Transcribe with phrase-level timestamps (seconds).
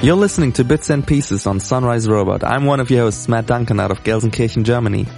[0.00, 2.44] You're listening to Bits and Pieces on Sunrise Robot.
[2.44, 5.08] I'm one of your hosts, Matt Duncan, out of Gelsenkirchen, Germany.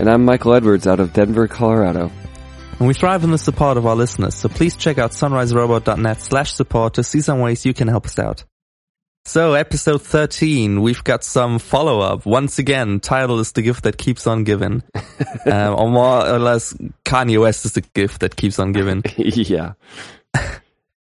[0.00, 2.10] And I'm Michael Edwards out of Denver, Colorado.
[2.80, 6.52] And we thrive on the support of our listeners, so please check out sunriserobot.net slash
[6.52, 8.44] support to see some ways you can help us out.
[9.26, 12.26] So, episode 13, we've got some follow-up.
[12.26, 14.84] Once again, Tidal is the gift that keeps on giving.
[15.46, 16.72] um, or more or less,
[17.04, 19.02] Kanye West is the gift that keeps on giving.
[19.16, 19.72] yeah.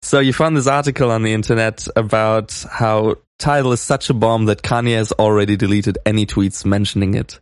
[0.02, 4.44] So you found this article on the internet about how Tidal is such a bomb
[4.44, 7.40] that Kanye has already deleted any tweets mentioning it.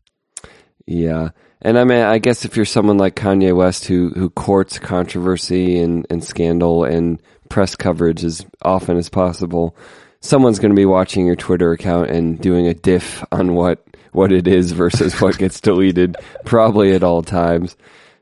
[0.87, 1.29] Yeah.
[1.61, 5.79] And I mean, I guess if you're someone like Kanye West who, who courts controversy
[5.79, 9.77] and, and scandal and press coverage as often as possible,
[10.21, 14.33] someone's going to be watching your Twitter account and doing a diff on what, what
[14.33, 17.77] it is versus what gets deleted probably at all times.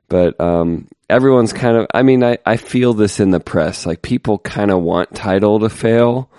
[0.08, 3.84] But, um, everyone's kind of, I mean, I, I feel this in the press.
[3.84, 6.30] Like people kind of want Tidal to fail,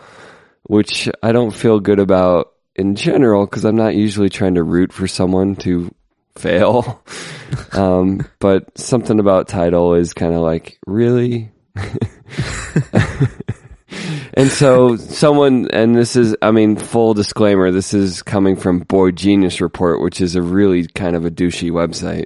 [0.63, 4.93] which I don't feel good about in general because I'm not usually trying to root
[4.93, 5.93] for someone to
[6.35, 7.03] fail.
[7.73, 11.51] um, but something about Tidal is kind of like, really?
[14.33, 19.11] and so someone, and this is, I mean, full disclaimer, this is coming from Boy
[19.11, 22.25] Genius Report, which is a really kind of a douchey website.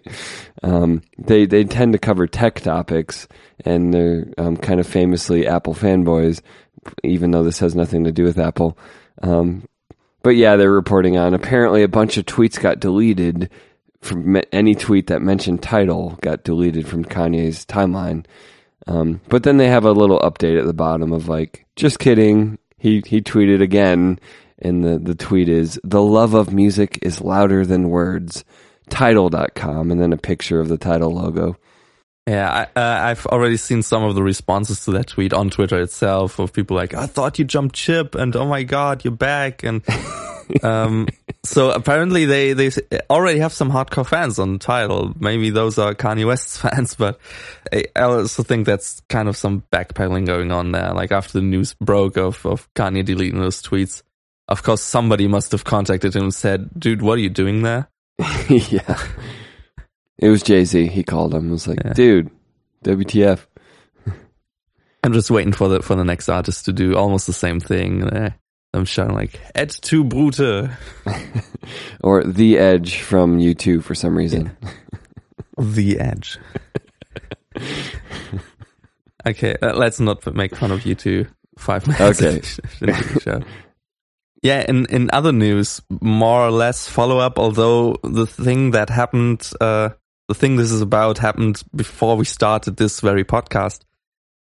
[0.61, 3.27] Um, they, they tend to cover tech topics
[3.65, 6.41] and they're um, kind of famously Apple fanboys,
[7.03, 8.77] even though this has nothing to do with Apple.
[9.21, 9.67] Um,
[10.21, 13.49] but yeah, they're reporting on apparently a bunch of tweets got deleted
[14.01, 18.25] from any tweet that mentioned Tidal got deleted from Kanye's timeline.
[18.87, 22.57] Um, but then they have a little update at the bottom of like, just kidding.
[22.77, 24.19] He he tweeted again,
[24.59, 28.43] and the the tweet is the love of music is louder than words.
[28.89, 31.57] Tidal.com, and then a picture of the Tidal logo.
[32.27, 35.81] Yeah, I, uh, I've already seen some of the responses to that tweet on Twitter
[35.81, 39.63] itself of people like, I thought you jumped ship and oh my God, you're back.
[39.63, 39.81] And,
[40.63, 41.07] um,
[41.45, 42.71] so apparently they, they
[43.09, 45.13] already have some hardcore fans on Tidal.
[45.19, 47.19] Maybe those are Kanye West's fans, but
[47.73, 50.93] I also think that's kind of some backpedaling going on there.
[50.93, 54.03] Like after the news broke of, of Kanye deleting those tweets,
[54.47, 57.89] of course somebody must have contacted him and said, dude, what are you doing there?
[58.49, 59.01] yeah.
[60.17, 60.87] It was Jay Z.
[60.87, 61.51] He called him.
[61.51, 61.93] was like, yeah.
[61.93, 62.31] dude,
[62.85, 63.45] WTF.
[65.03, 68.31] I'm just waiting for the for the next artist to do almost the same thing.
[68.73, 70.39] I'm shouting like Et tu Brute
[72.01, 74.55] or The Edge from U2 for some reason.
[75.57, 76.39] The Edge.
[79.27, 82.59] okay, uh, let's not make fun of U2 five minutes.
[82.81, 83.43] Okay.
[84.43, 89.49] Yeah, in, in other news, more or less follow up, although the thing that happened,
[89.61, 89.91] uh,
[90.27, 93.85] the thing this is about happened before we started this very podcast.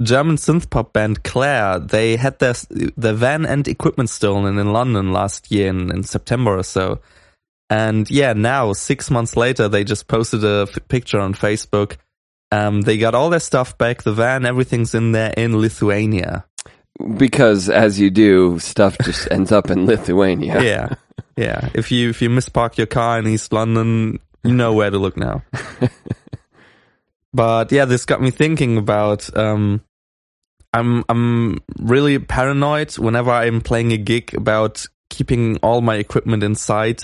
[0.02, 2.54] German synth pop band Claire, they had their,
[2.96, 7.00] their van and equipment stolen in London last year in, in September or so.
[7.70, 11.96] And yeah, now six months later, they just posted a f- picture on Facebook.
[12.50, 16.46] Um, they got all their stuff back, the van, everything's in there in Lithuania
[17.16, 20.62] because as you do, stuff just ends up in Lithuania.
[20.62, 20.88] Yeah,
[21.36, 21.68] yeah.
[21.74, 25.16] If you if you mispark your car in East London, you know where to look
[25.16, 25.42] now.
[27.32, 29.34] but yeah, this got me thinking about.
[29.36, 29.82] Um,
[30.72, 37.02] I'm I'm really paranoid whenever I'm playing a gig about keeping all my equipment inside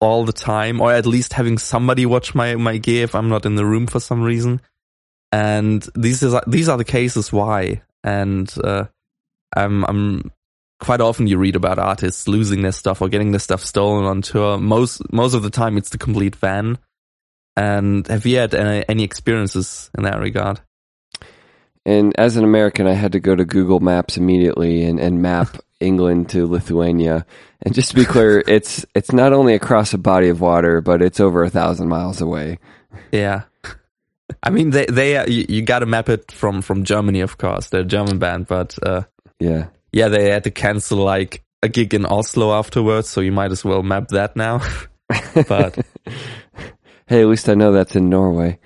[0.00, 3.46] all the time, or at least having somebody watch my my gear if I'm not
[3.46, 4.60] in the room for some reason.
[5.32, 7.82] And these is these are the cases why.
[8.04, 8.84] And uh,
[9.56, 10.30] I'm, I'm
[10.78, 14.22] quite often you read about artists losing their stuff or getting their stuff stolen on
[14.22, 14.58] tour.
[14.58, 16.78] Most most of the time, it's the complete van.
[17.56, 20.60] And have you had any, any experiences in that regard?
[21.86, 25.58] And as an American, I had to go to Google Maps immediately and, and map
[25.80, 27.26] England to Lithuania.
[27.62, 31.02] And just to be clear, it's it's not only across a body of water, but
[31.02, 32.58] it's over a thousand miles away.
[33.12, 33.42] Yeah.
[34.42, 37.38] I mean, they they uh, you, you got to map it from from Germany, of
[37.38, 37.68] course.
[37.68, 39.02] They're a German band, but uh,
[39.38, 39.66] yeah.
[39.92, 43.64] Yeah, they had to cancel like a gig in Oslo afterwards, so you might as
[43.64, 44.60] well map that now.
[45.48, 45.78] but
[47.06, 48.58] hey, at least I know that's in Norway.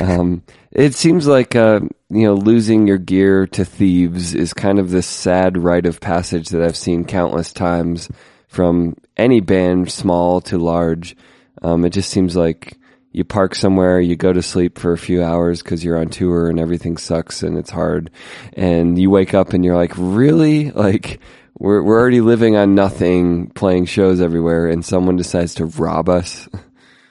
[0.00, 0.42] Um,
[0.72, 1.80] it seems like uh,
[2.10, 6.48] you know losing your gear to thieves is kind of this sad rite of passage
[6.50, 8.08] that I've seen countless times
[8.48, 11.16] from any band, small to large.
[11.62, 12.78] Um, it just seems like
[13.12, 16.48] you park somewhere, you go to sleep for a few hours because you're on tour
[16.48, 18.10] and everything sucks and it's hard.
[18.54, 20.70] And you wake up and you're like, really?
[20.78, 21.18] Like,
[21.58, 26.48] we're, we're already living on nothing, playing shows everywhere, and someone decides to rob us.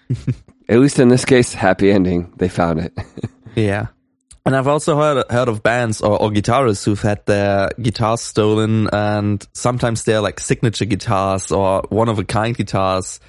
[0.69, 2.33] at least in this case, happy ending.
[2.37, 2.93] They found it.
[3.55, 3.87] yeah.
[4.45, 8.87] And I've also heard heard of bands or, or guitarists who've had their guitars stolen,
[8.93, 13.19] and sometimes they're like signature guitars or one of a kind guitars,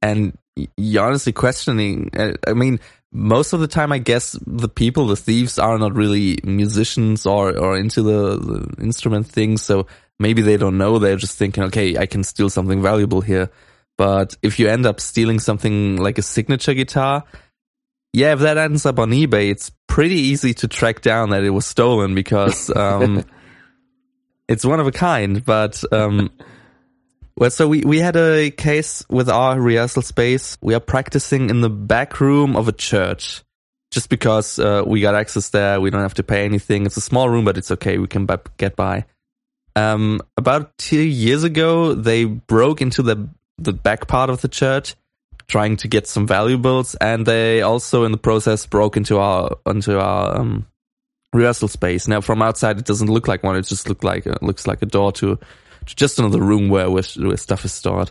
[0.00, 0.36] and
[0.78, 2.10] you're honestly questioning.
[2.16, 2.80] uh, I mean,
[3.12, 7.54] most of the time, I guess the people, the thieves, are not really musicians or
[7.58, 9.86] or into the, the instrument thing, so
[10.18, 10.98] maybe they don't know.
[10.98, 13.50] They're just thinking, okay, I can steal something valuable here.
[13.96, 17.24] But if you end up stealing something like a signature guitar,
[18.12, 21.50] yeah, if that ends up on eBay, it's pretty easy to track down that it
[21.50, 23.24] was stolen because um,
[24.48, 25.44] it's one of a kind.
[25.44, 26.30] But um,
[27.36, 30.56] well, so we we had a case with our rehearsal space.
[30.60, 33.42] We are practicing in the back room of a church.
[33.90, 36.84] Just because uh, we got access there, we don't have to pay anything.
[36.84, 37.98] It's a small room, but it's okay.
[37.98, 39.04] We can b- get by.
[39.76, 44.94] Um, about two years ago, they broke into the the back part of the church
[45.46, 50.00] trying to get some valuables, and they also in the process broke into our into
[50.00, 50.66] our um,
[51.32, 52.08] rehearsal space.
[52.08, 54.82] Now, from outside, it doesn't look like one; it just look like it looks like
[54.82, 55.36] a door to,
[55.86, 58.10] to just another room where, where stuff is stored.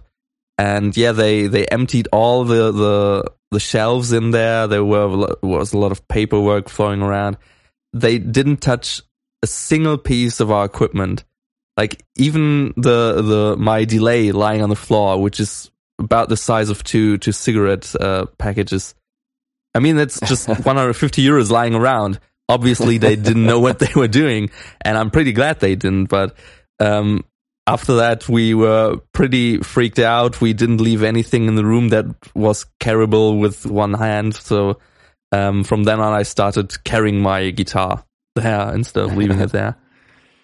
[0.57, 4.67] And yeah, they they emptied all the the the shelves in there.
[4.67, 7.37] There were was a lot of paperwork flowing around.
[7.93, 9.01] They didn't touch
[9.41, 11.23] a single piece of our equipment.
[11.75, 16.69] Like even the the my delay lying on the floor, which is about the size
[16.69, 18.95] of two two cigarette uh, packages.
[19.75, 22.19] I mean, that's just 150 euros lying around.
[22.47, 26.05] Obviously, they didn't know what they were doing, and I'm pretty glad they didn't.
[26.05, 26.35] But
[26.79, 27.23] um,
[27.65, 30.41] after that, we were pretty freaked out.
[30.41, 32.05] We didn't leave anything in the room that
[32.35, 34.35] was carryable with one hand.
[34.35, 34.79] So
[35.31, 38.03] um, from then on, I started carrying my guitar
[38.35, 39.77] there instead of leaving it there.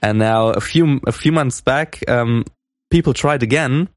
[0.01, 2.45] And now, a few a few months back, um,
[2.89, 3.89] people tried again.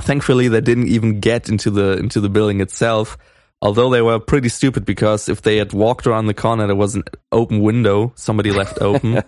[0.00, 3.18] Thankfully they didn't even get into the into the building itself.
[3.60, 6.94] Although they were pretty stupid because if they had walked around the corner there was
[6.94, 8.12] an open window.
[8.14, 9.22] Somebody left open.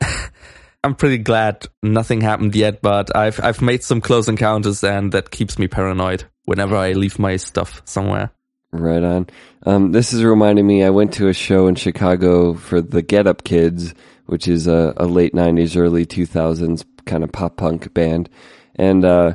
[0.84, 5.30] I'm pretty glad nothing happened yet but i've i've made some close encounters and that
[5.30, 8.30] keeps me paranoid whenever i leave my stuff somewhere.
[8.72, 9.28] Right on.
[9.64, 13.26] Um, this is reminding me i went to a show in chicago for the get
[13.28, 13.94] up kids
[14.32, 18.28] which is a, a late 90s early 2000s kind of pop punk band
[18.76, 19.34] and uh,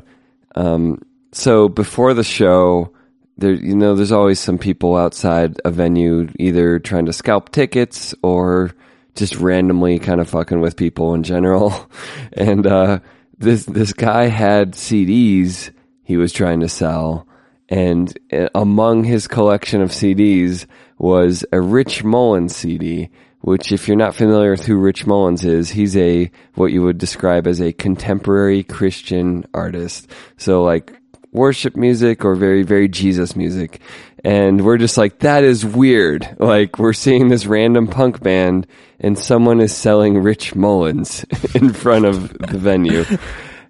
[0.55, 1.01] um,
[1.31, 2.93] so before the show,
[3.37, 8.15] there, you know, there's always some people outside a venue either trying to scalp tickets
[8.23, 8.71] or
[9.15, 11.89] just randomly kind of fucking with people in general.
[12.33, 12.99] And, uh,
[13.39, 15.71] this, this guy had CDs
[16.03, 17.27] he was trying to sell.
[17.69, 20.65] And uh, among his collection of CDs
[20.97, 23.09] was a Rich Mullins CD
[23.47, 26.97] which if you're not familiar with who Rich Mullins is, he's a, what you would
[26.97, 30.11] describe as a contemporary Christian artist.
[30.35, 30.91] So like
[31.31, 33.79] worship music or very, very Jesus music.
[34.21, 36.27] And we're just like, that is weird.
[36.37, 38.67] Like we're seeing this random punk band
[38.99, 41.23] and someone is selling Rich Mullins
[41.55, 43.05] in front of the venue.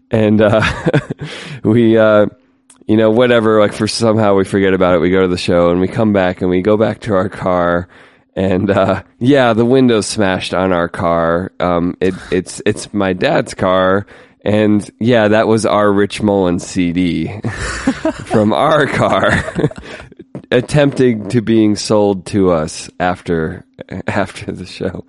[0.10, 0.64] And, uh,
[1.64, 2.26] we, uh,
[2.88, 5.02] you know, whatever, like for somehow we forget about it.
[5.02, 7.30] We go to the show and we come back and we go back to our
[7.30, 7.88] car
[8.38, 11.52] and uh, yeah, the windows smashed on our car.
[11.60, 14.06] Um, it, it's it's my dad's car,
[14.42, 17.42] and yeah, that was our Rich Mullins CD
[18.26, 19.32] from our car,
[20.52, 23.66] attempting to being sold to us after
[24.08, 25.06] after the show,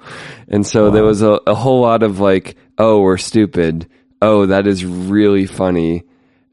[0.48, 0.90] and so wow.
[0.90, 3.86] there was a, a whole lot of like, oh, we're stupid.
[4.22, 6.04] Oh, that is really funny,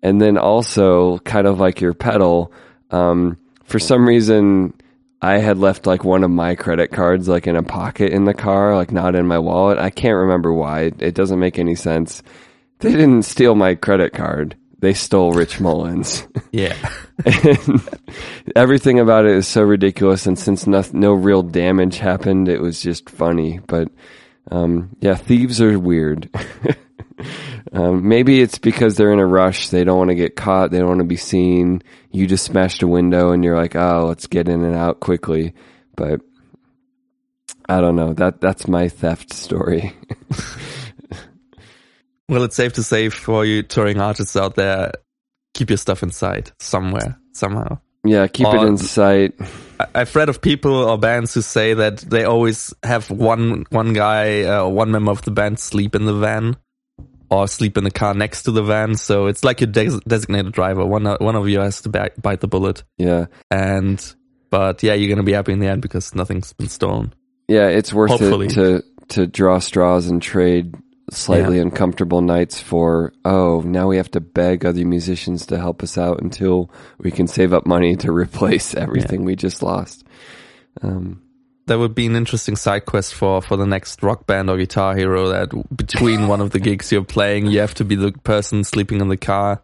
[0.04, 2.52] and then also kind of like your pedal.
[2.92, 4.74] Um, for some reason
[5.22, 8.34] I had left like one of my credit cards like in a pocket in the
[8.34, 9.78] car, like not in my wallet.
[9.78, 10.92] I can't remember why.
[11.00, 12.22] It doesn't make any sense.
[12.80, 14.56] They didn't steal my credit card.
[14.80, 16.28] They stole Rich Mullins.
[16.52, 16.76] Yeah.
[18.56, 20.26] everything about it is so ridiculous.
[20.28, 23.60] And since no, no real damage happened, it was just funny.
[23.66, 23.90] But
[24.52, 26.30] um, yeah, thieves are weird.
[27.76, 29.68] Um, maybe it's because they're in a rush.
[29.68, 30.72] They don't want to get caught.
[30.72, 31.84] They don't want to be seen.
[32.10, 35.54] You just smashed a window and you're like, oh, let's get in and out quickly.
[35.98, 36.22] But
[37.68, 38.14] I don't know.
[38.14, 39.94] That that's my theft story.
[42.30, 44.94] well, it's safe to say for you touring artists out there,
[45.54, 47.80] keep your stuff inside somewhere, somehow.
[48.06, 49.34] Yeah, keep or, it in sight.
[49.94, 54.44] I've read of people or bands who say that they always have one one guy
[54.44, 56.56] uh, or one member of the band sleep in the van
[57.30, 58.96] or sleep in the car next to the van.
[58.96, 60.86] So it's like your des- designated driver.
[60.86, 62.84] One one of you has to bite, bite the bullet.
[62.98, 63.26] Yeah.
[63.52, 64.04] And
[64.50, 67.14] but yeah, you're gonna be happy in the end because nothing's been stolen.
[67.48, 68.48] Yeah, it's worth Hopefully.
[68.48, 70.76] it to to draw straws and trade
[71.12, 76.00] slightly uncomfortable nights for oh now we have to beg other musicians to help us
[76.00, 80.04] out until we can save up money to replace everything we just lost.
[80.82, 81.22] Um,
[81.68, 84.96] that would be an interesting side quest for for the next rock band or guitar
[84.96, 88.64] hero that between one of the gigs you're playing you have to be the person
[88.64, 89.64] sleeping in the car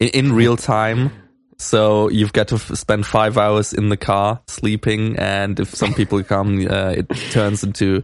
[0.00, 1.12] in, in real time.
[1.58, 5.94] So you've got to f- spend five hours in the car sleeping and if some
[5.94, 8.02] people come uh, it turns into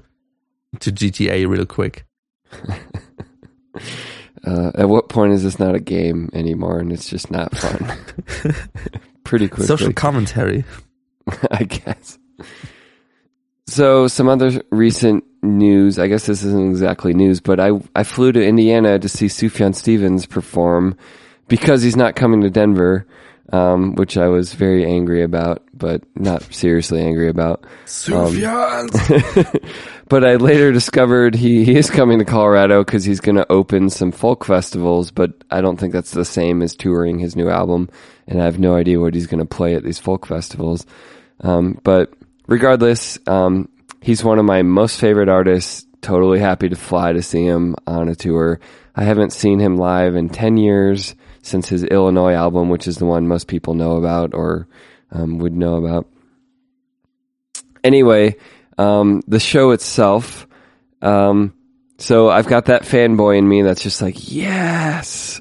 [0.81, 2.05] to gta real quick.
[4.47, 7.99] Uh, at what point is this not a game anymore and it's just not fun?
[9.25, 10.65] Pretty quick social commentary.
[11.51, 12.19] I guess
[13.69, 15.99] so some other recent news.
[15.99, 19.75] I guess this isn't exactly news, but I I flew to Indiana to see Sufjan
[19.75, 20.97] Stevens perform
[21.49, 23.07] because he's not coming to Denver,
[23.53, 27.65] um, which I was very angry about, but not seriously angry about.
[27.85, 28.89] Sufjan.
[29.37, 29.71] Um,
[30.09, 33.91] but I later discovered he, he is coming to Colorado because he's going to open
[33.91, 37.91] some folk festivals, but I don't think that's the same as touring his new album,
[38.27, 40.87] and I have no idea what he's going to play at these folk festivals.
[41.41, 42.13] Um, but
[42.49, 43.69] regardless, um,
[44.01, 45.87] he's one of my most favorite artists.
[46.01, 48.61] Totally happy to fly to see him on a tour.
[48.95, 53.05] I haven't seen him live in 10 years since his Illinois album, which is the
[53.05, 54.67] one most people know about or
[55.13, 56.09] um, would know about.
[57.85, 58.37] Anyway,
[58.77, 60.47] um, the show itself.
[61.03, 61.55] Um,
[61.99, 65.41] so I've got that fanboy in me that's just like, yes.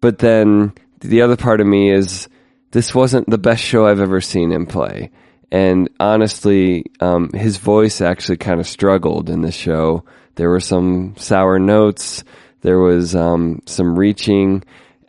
[0.00, 2.28] But then the other part of me is,
[2.72, 5.10] this wasn't the best show I've ever seen him play.
[5.54, 10.02] And honestly, um, his voice actually kind of struggled in the show.
[10.34, 12.24] There were some sour notes.
[12.62, 14.64] There was um, some reaching,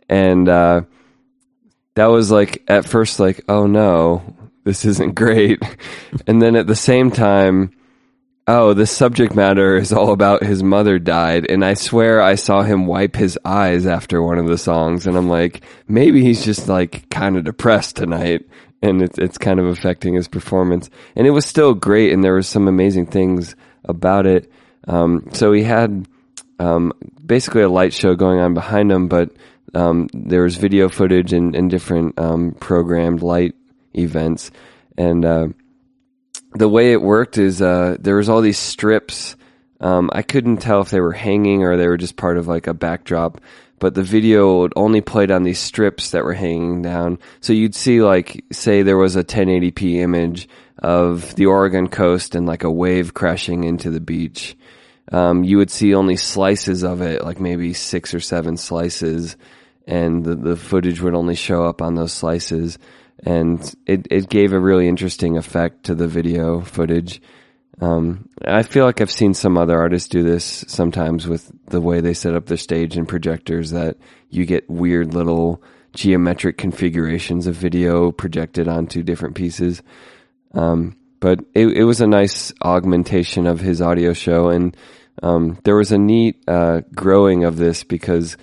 [0.08, 0.82] and uh,
[1.96, 5.60] that was like at first like, oh no, this isn't great.
[6.28, 7.72] and then at the same time,
[8.46, 11.50] oh, this subject matter is all about his mother died.
[11.50, 15.08] And I swear I saw him wipe his eyes after one of the songs.
[15.08, 18.46] And I'm like, maybe he's just like kind of depressed tonight
[18.82, 20.90] and it's it's kind of affecting his performance.
[21.14, 24.50] And it was still great, and there were some amazing things about it.
[24.86, 26.06] Um, so he had
[26.58, 26.92] um,
[27.24, 29.30] basically a light show going on behind him, but
[29.74, 33.54] um, there was video footage and, and different um, programmed light
[33.94, 34.50] events.
[34.96, 35.48] And uh,
[36.54, 39.36] the way it worked is uh, there was all these strips.
[39.80, 42.66] Um, I couldn't tell if they were hanging or they were just part of like
[42.66, 43.40] a backdrop
[43.78, 47.18] but the video only played on these strips that were hanging down.
[47.40, 52.46] So you'd see like, say there was a 1080p image of the Oregon coast and
[52.46, 54.56] like a wave crashing into the beach.
[55.12, 59.36] Um, you would see only slices of it, like maybe six or seven slices,
[59.86, 62.78] and the, the footage would only show up on those slices.
[63.24, 67.22] And it, it gave a really interesting effect to the video footage.
[67.80, 72.00] Um, I feel like I've seen some other artists do this sometimes with the way
[72.00, 73.98] they set up their stage and projectors that
[74.30, 79.82] you get weird little geometric configurations of video projected onto different pieces.
[80.54, 84.76] Um, but it, it, was a nice augmentation of his audio show, and
[85.22, 88.36] um, there was a neat uh, growing of this because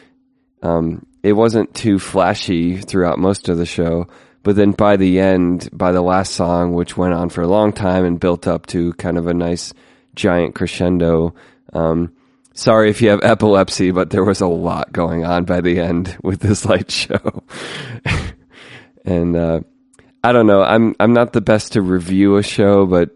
[0.61, 4.07] um, it wasn't too flashy throughout most of the show,
[4.43, 7.71] but then by the end, by the last song, which went on for a long
[7.71, 9.73] time and built up to kind of a nice
[10.15, 11.33] giant crescendo.
[11.71, 12.13] Um,
[12.53, 16.17] sorry if you have epilepsy, but there was a lot going on by the end
[16.23, 17.43] with this light show.
[19.05, 19.61] and uh,
[20.23, 20.61] I don't know.
[20.61, 23.11] I'm I'm not the best to review a show, but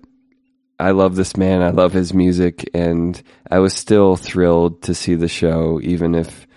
[0.80, 1.62] I love this man.
[1.62, 6.48] I love his music, and I was still thrilled to see the show, even if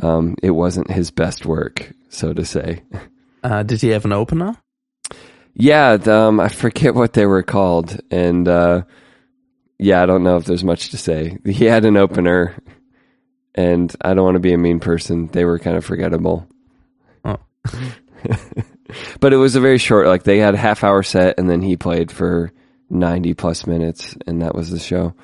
[0.00, 2.82] um, it wasn't his best work, so to say.
[3.42, 4.56] Uh, did he have an opener?
[5.54, 8.82] Yeah, um, I forget what they were called, and uh,
[9.78, 11.38] yeah, I don't know if there's much to say.
[11.44, 12.54] He had an opener,
[13.54, 15.26] and I don't want to be a mean person.
[15.26, 16.48] They were kind of forgettable.
[17.24, 17.38] Oh.
[19.20, 20.06] but it was a very short.
[20.06, 22.50] Like they had a half hour set, and then he played for
[22.88, 25.14] ninety plus minutes, and that was the show.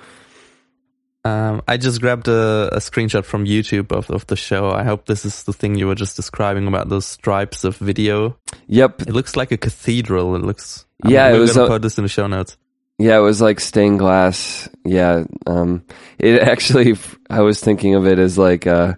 [1.29, 4.71] Um, I just grabbed a, a, screenshot from YouTube of, of the show.
[4.71, 8.39] I hope this is the thing you were just describing about those stripes of video.
[8.69, 9.03] Yep.
[9.03, 10.37] It looks like a cathedral.
[10.37, 10.87] It looks.
[11.03, 11.55] I'm, yeah, it was.
[11.55, 12.57] Gonna a, put this in the show notes.
[12.99, 14.69] Yeah, it was like stained glass.
[14.85, 15.25] Yeah.
[15.47, 15.85] Um,
[16.19, 16.97] it actually,
[17.29, 18.97] I was thinking of it as like a,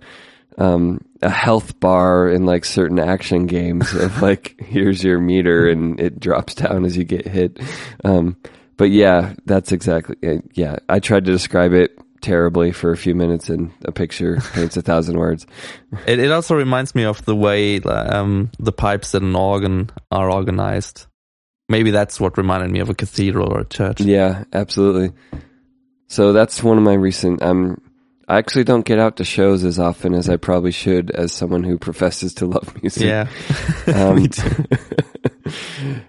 [0.57, 5.99] um, a health bar in like certain action games of like, here's your meter and
[5.99, 7.59] it drops down as you get hit.
[8.05, 8.37] Um,
[8.77, 10.17] but yeah, that's exactly,
[10.55, 14.77] yeah, I tried to describe it terribly for a few minutes and a picture paints
[14.77, 15.47] a thousand words.
[16.07, 20.31] It, it also reminds me of the way um, the pipes at an organ are
[20.31, 21.07] organized.
[21.69, 24.01] Maybe that's what reminded me of a cathedral or a church.
[24.01, 25.13] Yeah, absolutely.
[26.09, 27.41] So that's one of my recent.
[27.43, 27.81] Um,
[28.27, 31.63] I actually don't get out to shows as often as I probably should as someone
[31.65, 33.05] who professes to love music.
[33.05, 33.29] Yeah.
[33.93, 34.65] Um, Me too.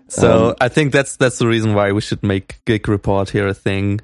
[0.07, 3.47] So Um, I think that's that's the reason why we should make Gig Report here
[3.47, 4.01] a thing.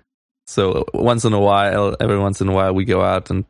[0.47, 3.45] So once in a while, every once in a while, we go out and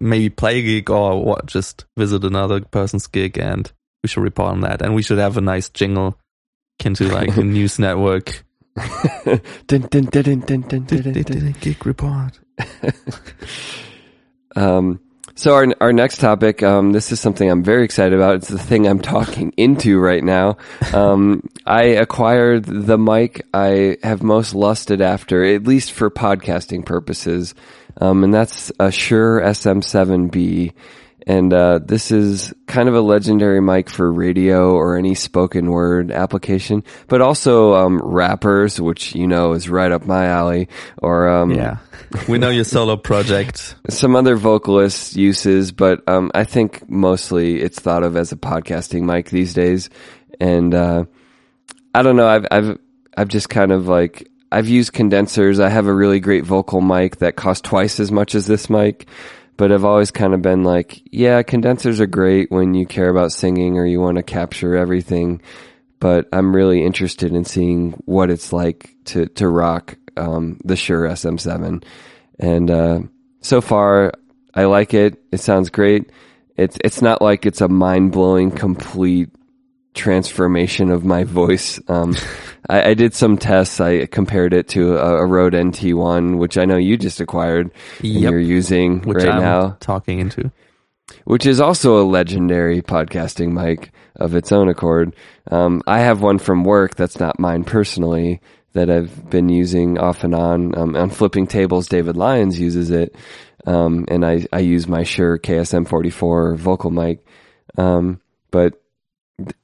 [0.00, 4.50] maybe play a gig or what, just visit another person's gig, and we should report
[4.50, 4.82] on that.
[4.82, 6.18] And we should have a nice jingle,
[6.80, 8.44] akin to like the news network.
[11.60, 12.38] gig report.
[14.56, 15.00] um,
[15.34, 18.36] so our our next topic, um, this is something I'm very excited about.
[18.36, 20.58] It's the thing I'm talking into right now.
[20.92, 27.54] Um, I acquired the mic I have most lusted after, at least for podcasting purposes,
[28.00, 30.72] um, and that's a Shure SM7B.
[31.26, 36.10] And uh, this is kind of a legendary mic for radio or any spoken word
[36.10, 41.52] application, but also um, rappers, which you know is right up my alley, or um,
[41.52, 41.78] Yeah,
[42.28, 43.76] we know your solo project.
[43.88, 49.02] some other vocalist uses, but um, I think mostly it's thought of as a podcasting
[49.02, 49.90] mic these days.
[50.40, 51.04] And uh,
[51.94, 52.26] I don't know.
[52.26, 52.78] I've I've
[53.16, 55.60] I've just kind of like I've used condensers.
[55.60, 59.06] I have a really great vocal mic that costs twice as much as this mic.
[59.56, 63.32] But I've always kind of been like, yeah, condensers are great when you care about
[63.32, 65.40] singing or you want to capture everything.
[66.00, 71.06] But I'm really interested in seeing what it's like to to rock um, the Shure
[71.06, 71.84] SM7.
[72.38, 73.00] And uh,
[73.40, 74.12] so far,
[74.54, 75.22] I like it.
[75.30, 76.10] It sounds great.
[76.56, 79.30] It's it's not like it's a mind blowing complete
[79.94, 81.80] transformation of my voice.
[81.88, 82.16] Um,
[82.68, 83.80] I, I did some tests.
[83.80, 88.08] I compared it to a, a Rode NT1, which I know you just acquired and
[88.08, 88.30] Yep.
[88.30, 90.50] you're using Which right I'm now, talking into.
[91.24, 95.14] which is also a legendary podcasting mic of its own accord.
[95.50, 98.40] Um, I have one from work that's not mine personally
[98.74, 100.76] that I've been using off and on.
[100.78, 103.14] Um, on flipping tables, David Lyons uses it,
[103.66, 107.24] um, and I, I use my Shure KSM44 vocal mic.
[107.76, 108.81] Um, but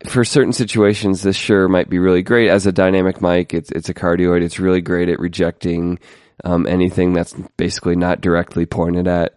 [0.06, 3.54] for certain situations, this sure might be really great as a dynamic mic.
[3.54, 4.42] It's it's a cardioid.
[4.42, 5.98] It's really great at rejecting
[6.44, 9.34] um, anything that's basically not directly pointed at.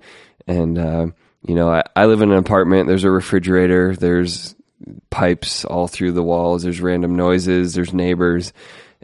[0.48, 1.08] And uh,
[1.46, 2.88] you know, I, I live in an apartment.
[2.88, 3.96] There's a refrigerator.
[3.96, 4.56] There's
[5.10, 6.64] pipes all through the walls.
[6.64, 7.74] There's random noises.
[7.74, 8.54] There's neighbors,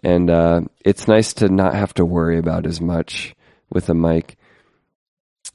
[0.03, 3.35] and uh, it's nice to not have to worry about as much
[3.69, 4.37] with a mic.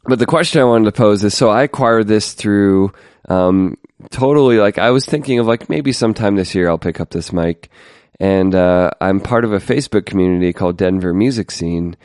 [0.04, 2.92] But the question I wanted to pose is: so I acquired this through
[3.28, 3.78] um,
[4.10, 7.32] totally like I was thinking of like maybe sometime this year I'll pick up this
[7.32, 7.70] mic,
[8.20, 11.96] and uh, I'm part of a Facebook community called Denver Music Scene,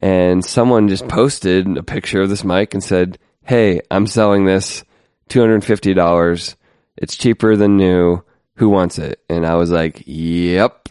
[0.00, 4.84] and someone just posted a picture of this mic and said, "Hey, I'm selling this,
[5.28, 6.56] two hundred and fifty dollars.
[6.96, 8.22] It's cheaper than new.
[8.56, 10.88] Who wants it?" And I was like, "Yep."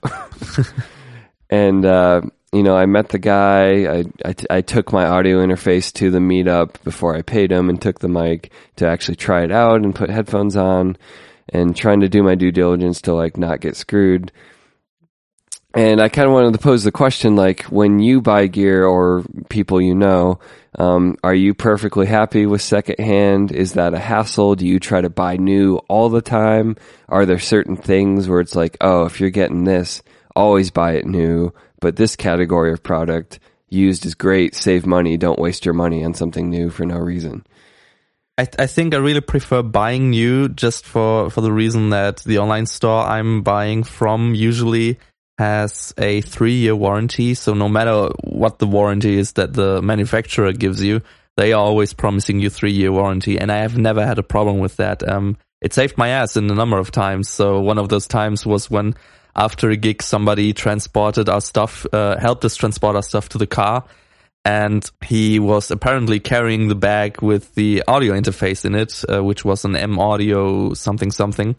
[1.50, 2.22] and uh,
[2.54, 3.86] you know, I met the guy.
[3.86, 7.82] I, I I took my audio interface to the meetup before I paid him, and
[7.82, 10.98] took the mic to actually try it out and put headphones on,
[11.50, 14.32] and trying to do my due diligence to like not get screwed.
[15.76, 19.24] And I kind of wanted to pose the question, like, when you buy gear or
[19.50, 20.38] people you know,
[20.78, 23.52] um, are you perfectly happy with secondhand?
[23.52, 24.54] Is that a hassle?
[24.54, 26.76] Do you try to buy new all the time?
[27.10, 30.04] Are there certain things where it's like, oh, if you're getting this,
[30.36, 31.52] always buy it new,
[31.84, 36.14] but this category of product used is great, save money, don't waste your money on
[36.14, 37.46] something new for no reason.
[38.38, 42.40] I, I think I really prefer buying new just for, for the reason that the
[42.40, 44.98] online store I'm buying from usually
[45.38, 47.34] has a three year warranty.
[47.34, 51.02] So no matter what the warranty is that the manufacturer gives you,
[51.36, 53.38] they are always promising you three year warranty.
[53.38, 55.08] And I have never had a problem with that.
[55.08, 57.28] Um, it saved my ass in a number of times.
[57.28, 58.96] So one of those times was when
[59.36, 63.48] after a gig, somebody transported our stuff, uh, helped us transport our stuff to the
[63.48, 63.84] car.
[64.46, 69.46] And he was apparently carrying the bag with the audio interface in it, uh, which
[69.46, 71.56] was an M audio something something.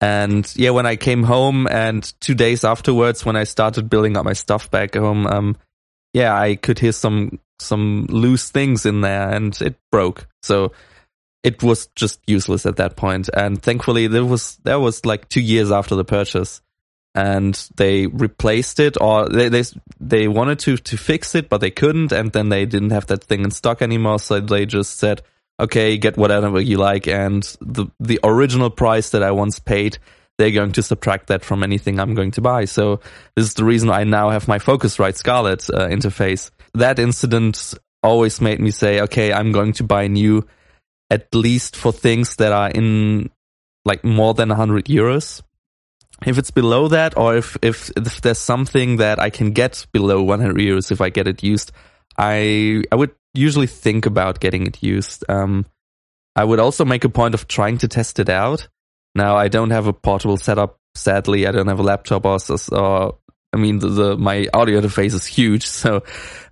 [0.00, 4.24] And yeah, when I came home and two days afterwards, when I started building up
[4.24, 5.56] my stuff back home, um,
[6.12, 10.26] yeah, I could hear some, some loose things in there and it broke.
[10.42, 10.72] So
[11.42, 13.28] it was just useless at that point.
[13.32, 16.62] And thankfully there was, that was like two years after the purchase
[17.18, 19.64] and they replaced it or they, they,
[19.98, 22.12] they wanted to, to fix it, but they couldn't.
[22.12, 24.20] And then they didn't have that thing in stock anymore.
[24.20, 25.22] So they just said,
[25.58, 29.98] okay, get whatever you like, and the the original price that I once paid,
[30.38, 32.66] they're going to subtract that from anything I'm going to buy.
[32.66, 33.00] So
[33.34, 36.52] this is the reason I now have my Focusrite Scarlett uh, interface.
[36.74, 40.46] That incident always made me say, okay, I'm going to buy new,
[41.10, 43.30] at least for things that are in
[43.84, 45.42] like more than 100 euros.
[46.26, 50.22] If it's below that, or if, if if there's something that I can get below
[50.22, 51.70] 100 euros, if I get it used,
[52.16, 55.24] I I would usually think about getting it used.
[55.28, 55.66] Um,
[56.34, 58.68] I would also make a point of trying to test it out.
[59.14, 60.78] Now I don't have a portable setup.
[60.94, 62.38] Sadly, I don't have a laptop or,
[62.72, 63.18] or
[63.52, 66.02] I mean, the, the, my audio interface is huge, so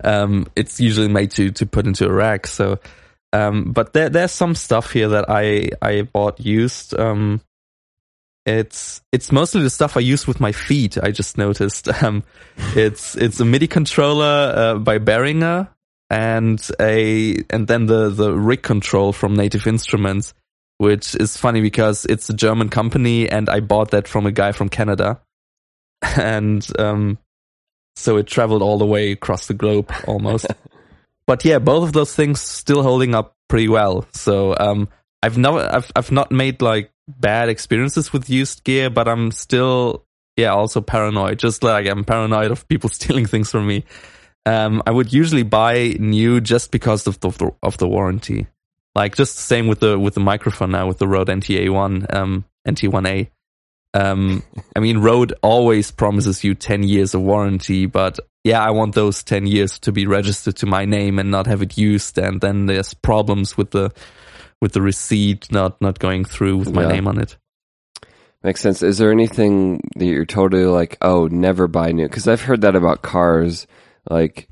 [0.03, 2.47] um, it's usually made to to put into a rack.
[2.47, 2.79] So,
[3.33, 6.99] um, but there there's some stuff here that I I bought used.
[6.99, 7.41] Um,
[8.47, 10.97] it's it's mostly the stuff I use with my feet.
[11.03, 11.89] I just noticed.
[12.07, 12.23] Um,
[12.75, 15.69] it's it's a MIDI controller uh, by Behringer
[16.09, 20.35] and a and then the the Rig Kontrol from Native Instruments,
[20.79, 24.53] which is funny because it's a German company and I bought that from a guy
[24.53, 25.21] from Canada,
[26.03, 27.19] and um,
[27.97, 30.47] so it traveled all the way across the globe almost.
[31.27, 34.07] but yeah, both of those things still holding up pretty well.
[34.13, 34.89] So um,
[35.27, 40.05] I've never I've I've not made like bad experiences with used gear, but I'm still
[40.37, 41.39] yeah also paranoid.
[41.39, 43.85] Just like I'm paranoid of people stealing things from me.
[44.47, 48.47] Um, I would usually buy new just because of the of the warranty.
[48.95, 52.07] Like just the same with the with the microphone now with the Rode NTA one
[52.11, 53.29] um, NT1A.
[53.95, 54.43] Um,
[54.77, 59.23] I mean, Rode always promises you 10 years of warranty, but yeah, I want those
[59.23, 62.19] 10 years to be registered to my name and not have it used.
[62.19, 63.91] And then there's problems with the,
[64.61, 66.93] with the receipt not, not going through with my yeah.
[66.93, 67.37] name on it.
[68.43, 68.83] Makes sense.
[68.83, 72.07] Is there anything that you're totally like, oh, never buy new?
[72.07, 73.67] Because I've heard that about cars.
[74.09, 74.49] Like,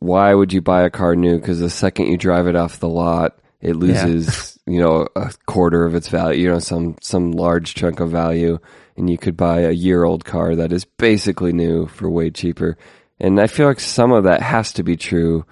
[0.00, 1.38] why would you buy a car new?
[1.38, 4.72] Because the second you drive it off the lot, it loses, yeah.
[4.74, 8.58] you know, a quarter of its value, you know, some some large chunk of value,
[8.96, 12.76] and you could buy a year old car that is basically new for way cheaper.
[13.20, 15.46] And I feel like some of that has to be true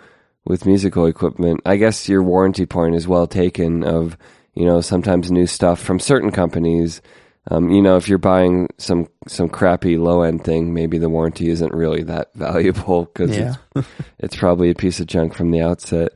[0.45, 1.61] with musical equipment.
[1.65, 4.17] I guess your warranty point is well taken of,
[4.55, 7.01] you know, sometimes new stuff from certain companies
[7.49, 11.49] um, you know, if you're buying some some crappy low end thing, maybe the warranty
[11.49, 13.55] isn't really that valuable because yeah.
[13.75, 16.13] it's, it's, probably a piece of junk from the outset.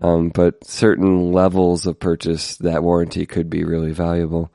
[0.00, 4.52] Um, but certain levels of purchase, that warranty could be really valuable.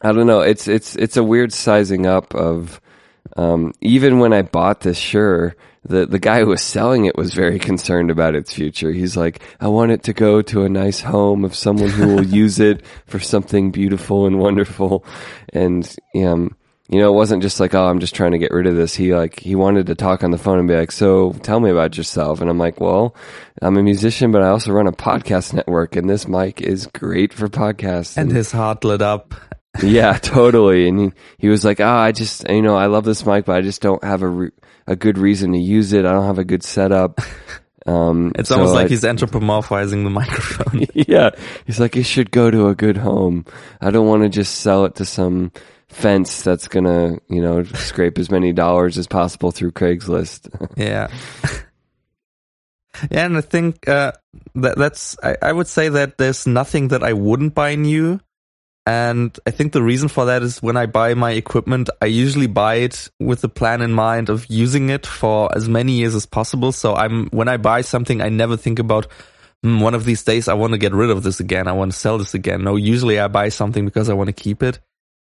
[0.00, 0.40] I don't know.
[0.40, 2.80] It's it's it's a weird sizing up of
[3.36, 7.34] um, even when I bought this Shure, the the guy who was selling it was
[7.34, 8.92] very concerned about its future.
[8.92, 12.26] He's like, I want it to go to a nice home of someone who will
[12.42, 15.04] use it for something beautiful and wonderful.
[15.52, 16.56] And um,
[16.88, 18.94] you know, it wasn't just like, oh, I'm just trying to get rid of this.
[18.94, 21.70] He like he wanted to talk on the phone and be like, so tell me
[21.70, 22.40] about yourself.
[22.40, 23.16] And I'm like, well,
[23.60, 27.32] I'm a musician, but I also run a podcast network, and this mic is great
[27.32, 28.16] for podcasts.
[28.16, 29.34] And, and his heart lit up
[29.80, 30.88] yeah, totally.
[30.88, 33.44] And he, he was like, "Ah, oh, I just, you know, I love this mic,
[33.44, 34.50] but I just don't have a re-
[34.86, 36.04] a good reason to use it.
[36.04, 37.20] I don't have a good setup."
[37.84, 40.86] Um, it's so almost like I, he's anthropomorphizing the microphone.
[40.94, 41.30] yeah,
[41.66, 43.44] he's like, "It should go to a good home.
[43.80, 45.50] I don't want to just sell it to some
[45.88, 51.08] fence that's gonna, you know, scrape as many dollars as possible through Craigslist." yeah.
[53.10, 54.12] Yeah, and I think uh,
[54.54, 58.20] that that's I, I would say that there's nothing that I wouldn't buy new
[58.84, 62.48] and I think the reason for that is when I buy my equipment, I usually
[62.48, 66.26] buy it with the plan in mind of using it for as many years as
[66.26, 66.72] possible.
[66.72, 69.06] So I'm, when I buy something, I never think about,
[69.64, 71.68] mm, one of these days I want to get rid of this again.
[71.68, 72.64] I want to sell this again.
[72.64, 74.80] No, usually I buy something because I want to keep it.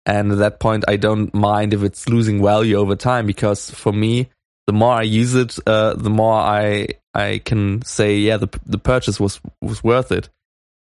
[0.04, 3.92] And at that point, I don't mind if it's losing value over time because for
[3.92, 4.28] me,
[4.66, 8.78] the more I use it, uh, the more I, I can say, yeah, the, the
[8.78, 10.28] purchase was, was worth it.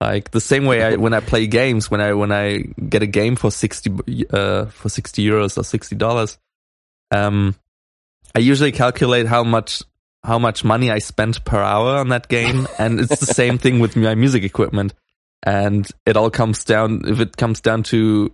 [0.04, 3.08] Like the same way I, when I play games, when I when I get a
[3.08, 3.92] game for sixty
[4.32, 6.38] uh, for sixty euros or sixty dollars,
[7.12, 7.56] um,
[8.36, 9.82] I usually calculate how much
[10.24, 13.80] how much money I spent per hour on that game, and it's the same thing
[13.80, 14.94] with my music equipment.
[15.46, 18.34] And it all comes down if it comes down to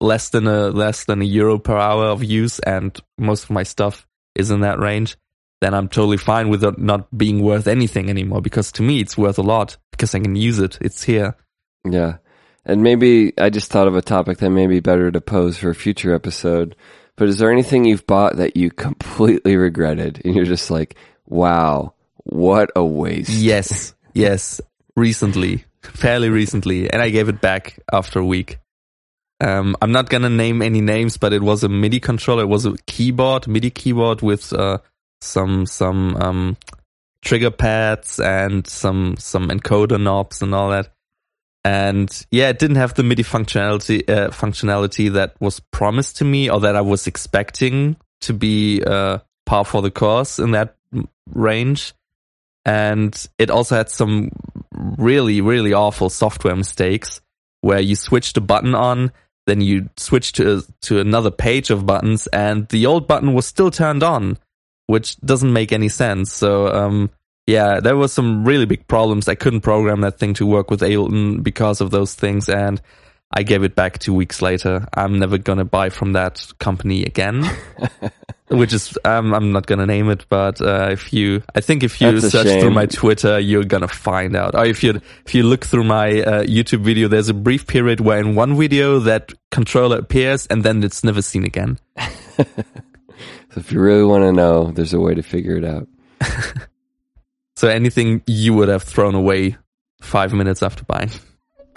[0.00, 3.62] less than a less than a euro per hour of use, and most of my
[3.64, 5.16] stuff is in that range
[5.60, 9.18] then I'm totally fine with it not being worth anything anymore because to me it's
[9.18, 10.78] worth a lot because I can use it.
[10.80, 11.36] It's here.
[11.84, 12.16] Yeah.
[12.64, 15.70] And maybe I just thought of a topic that may be better to pose for
[15.70, 16.76] a future episode.
[17.16, 20.96] But is there anything you've bought that you completely regretted and you're just like,
[21.26, 21.94] wow,
[22.24, 23.30] what a waste?
[23.30, 23.94] Yes.
[24.14, 24.60] yes.
[24.96, 26.90] Recently, fairly recently.
[26.90, 28.58] And I gave it back after a week.
[29.42, 32.42] Um, I'm not gonna name any names, but it was a MIDI controller.
[32.42, 34.78] It was a keyboard, MIDI keyboard with uh,
[35.20, 36.56] some some um,
[37.22, 40.92] trigger pads and some some encoder knobs and all that.
[41.62, 46.50] And yeah, it didn't have the MIDI functionality uh, functionality that was promised to me
[46.50, 50.76] or that I was expecting to be uh, par for the course in that
[51.34, 51.92] range.
[52.64, 54.30] And it also had some
[54.72, 57.20] really really awful software mistakes
[57.60, 59.12] where you switch the button on
[59.46, 63.70] then you switch to to another page of buttons and the old button was still
[63.70, 64.38] turned on
[64.90, 66.32] which doesn't make any sense.
[66.32, 67.10] So um,
[67.46, 69.28] yeah, there was some really big problems.
[69.28, 72.80] I couldn't program that thing to work with Ableton because of those things, and
[73.32, 74.88] I gave it back two weeks later.
[74.92, 77.48] I'm never gonna buy from that company again.
[78.48, 82.00] Which is um, I'm not gonna name it, but uh, if you, I think if
[82.00, 84.56] you That's search through my Twitter, you're gonna find out.
[84.56, 88.00] Or if you if you look through my uh, YouTube video, there's a brief period
[88.00, 91.78] where in one video that controller appears and then it's never seen again.
[93.52, 95.88] So if you really want to know, there's a way to figure it out.
[97.60, 99.58] So anything you would have thrown away
[100.00, 101.10] five minutes after buying.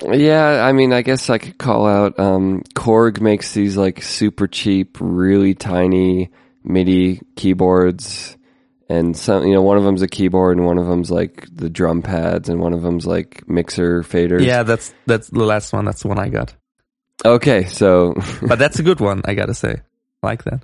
[0.02, 4.48] Yeah, I mean, I guess I could call out um, Korg makes these like super
[4.48, 6.32] cheap, really tiny
[6.64, 8.38] MIDI keyboards,
[8.88, 11.70] and some, you know, one of them's a keyboard, and one of them's like the
[11.70, 14.46] drum pads, and one of them's like mixer faders.
[14.46, 15.84] Yeah, that's that's the last one.
[15.84, 16.56] That's the one I got.
[17.26, 19.82] Okay, so But that's a good one, I gotta say.
[20.22, 20.64] Like that.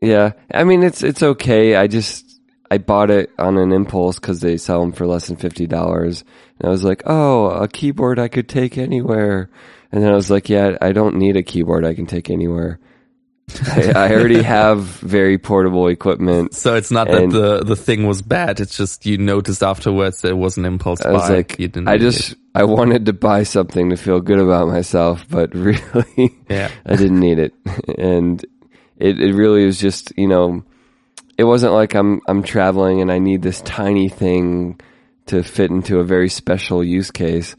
[0.00, 1.76] Yeah, I mean, it's it's okay.
[1.76, 5.36] I just I bought it on an impulse because they sell them for less than
[5.36, 6.24] fifty dollars,
[6.58, 9.50] and I was like, oh, a keyboard I could take anywhere.
[9.90, 12.78] And then I was like, yeah, I don't need a keyboard I can take anywhere.
[13.66, 16.54] I, I already have very portable equipment.
[16.54, 18.60] So it's not that the the thing was bad.
[18.60, 21.36] It's just you noticed afterwards that it was an impulse I was buy.
[21.36, 22.38] like, you didn't I just, it.
[22.54, 26.70] I wanted to buy something to feel good about myself, but really, yeah.
[26.84, 27.54] I didn't need it.
[27.98, 28.44] And
[28.98, 30.64] it, it really was just, you know,
[31.36, 34.80] it wasn't like I'm, I'm traveling and I need this tiny thing
[35.26, 37.54] to fit into a very special use case.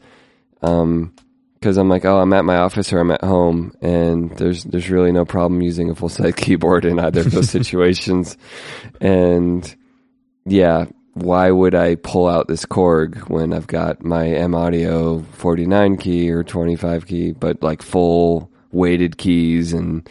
[0.62, 1.14] Um,
[1.62, 4.90] cause I'm like, oh, I'm at my office or I'm at home and there's, there's
[4.90, 8.36] really no problem using a full size keyboard in either of those situations.
[9.00, 9.74] And
[10.44, 15.96] yeah, why would I pull out this Korg when I've got my M Audio 49
[15.96, 20.08] key or 25 key, but like full weighted keys and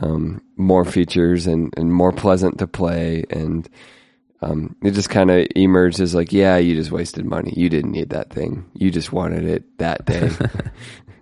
[0.00, 3.24] um, more features and, and more pleasant to play.
[3.30, 3.68] And
[4.40, 7.52] um, it just kind of emerged as like, yeah, you just wasted money.
[7.56, 8.70] You didn't need that thing.
[8.74, 10.30] You just wanted it that day.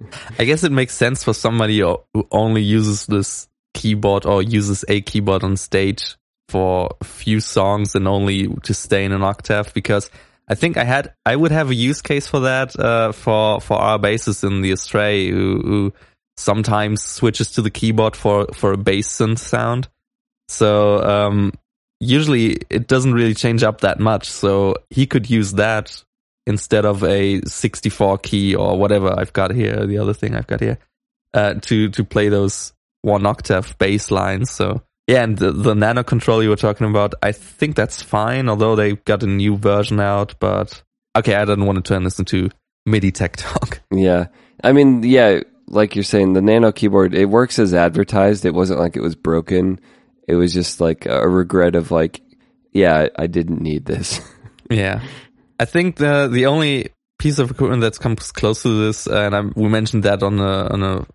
[0.39, 1.99] I guess it makes sense for somebody who
[2.31, 6.17] only uses this keyboard or uses a keyboard on stage
[6.49, 10.11] for a few songs and only to stay in an octave because
[10.49, 13.77] I think I had I would have a use case for that uh, for for
[13.77, 15.93] our bassist in the Astray who, who
[16.37, 19.89] sometimes switches to the keyboard for for a bass synth sound.
[20.49, 21.53] So um,
[22.01, 24.31] usually it doesn't really change up that much.
[24.31, 26.03] So he could use that
[26.47, 30.61] instead of a 64 key or whatever I've got here, the other thing I've got
[30.61, 30.79] here,
[31.35, 32.73] uh, to to play those
[33.03, 34.51] one octave bass lines.
[34.51, 38.49] So yeah, and the, the nanoKONTROL you were talking about, I think that's fine.
[38.49, 40.83] Although they got a new version out, but
[41.17, 42.51] okay, I don't want to turn this into
[42.87, 43.81] MIDI tech talk.
[43.93, 44.27] yeah.
[44.65, 48.45] I mean, yeah, like you're saying, the Nano keyboard, it works as advertised.
[48.45, 49.81] It wasn't like it was broken.
[50.29, 52.21] It was just like a regret of like,
[52.73, 54.21] yeah, I didn't need this.
[54.69, 55.01] Yeah,
[55.61, 59.43] I think the the only piece of equipment that comes close to this, and I,
[59.55, 61.07] we mentioned that on a on a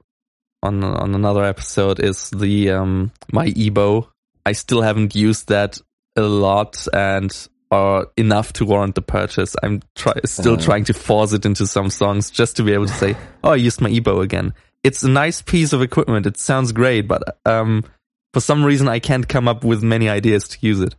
[0.63, 4.07] on on another episode, is the um my EBow.
[4.45, 5.81] I still haven't used that
[6.15, 7.29] a lot and
[7.71, 9.55] or enough to warrant the purchase.
[9.63, 10.61] I'm try, still Uh.
[10.61, 13.55] trying to force it into some songs just to be able to say, "Oh, I
[13.55, 14.53] used my EBow again."
[14.83, 16.25] It's a nice piece of equipment.
[16.25, 17.83] It sounds great, but um,
[18.33, 20.95] for some reason, I can't come up with many ideas to use it.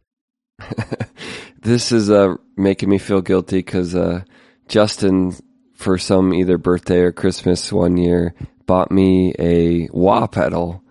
[1.63, 4.23] this is uh, making me feel guilty because uh,
[4.69, 5.35] Justin,
[5.75, 8.35] for some either birthday or Christmas one year,
[8.67, 10.83] bought me a wah pedal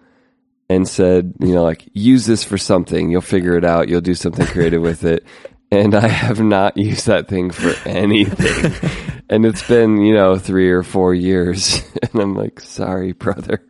[0.69, 3.09] and said, you know, like, use this for something.
[3.11, 3.89] You'll figure it out.
[3.89, 5.25] You'll do something creative with it.
[5.71, 8.89] And I have not used that thing for anything.
[9.29, 11.81] and it's been, you know, three or four years.
[12.03, 13.63] and I'm like, sorry, brother.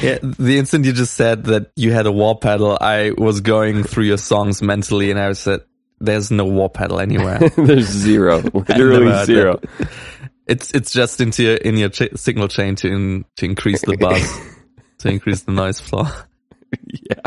[0.00, 3.84] Yeah, the instant you just said that you had a wah pedal, I was going
[3.84, 5.60] through your songs mentally, and I said,
[6.00, 7.38] "There's no wah pedal anywhere.
[7.56, 8.40] There's zero.
[8.40, 9.60] Literally zero.
[10.46, 13.96] it's it's just into your, in your ch- signal chain to in, to increase the
[13.96, 14.40] buzz,
[14.98, 16.06] to increase the noise floor."
[16.86, 17.20] yeah.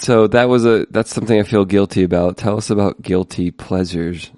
[0.00, 2.36] So that was a that's something I feel guilty about.
[2.36, 4.30] Tell us about guilty pleasures.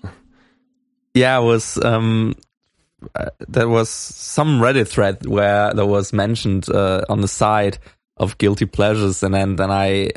[1.14, 2.34] Yeah, it was um,
[3.14, 7.78] uh, there was some Reddit thread where there was mentioned uh, on the side
[8.16, 10.10] of guilty pleasures, and then then I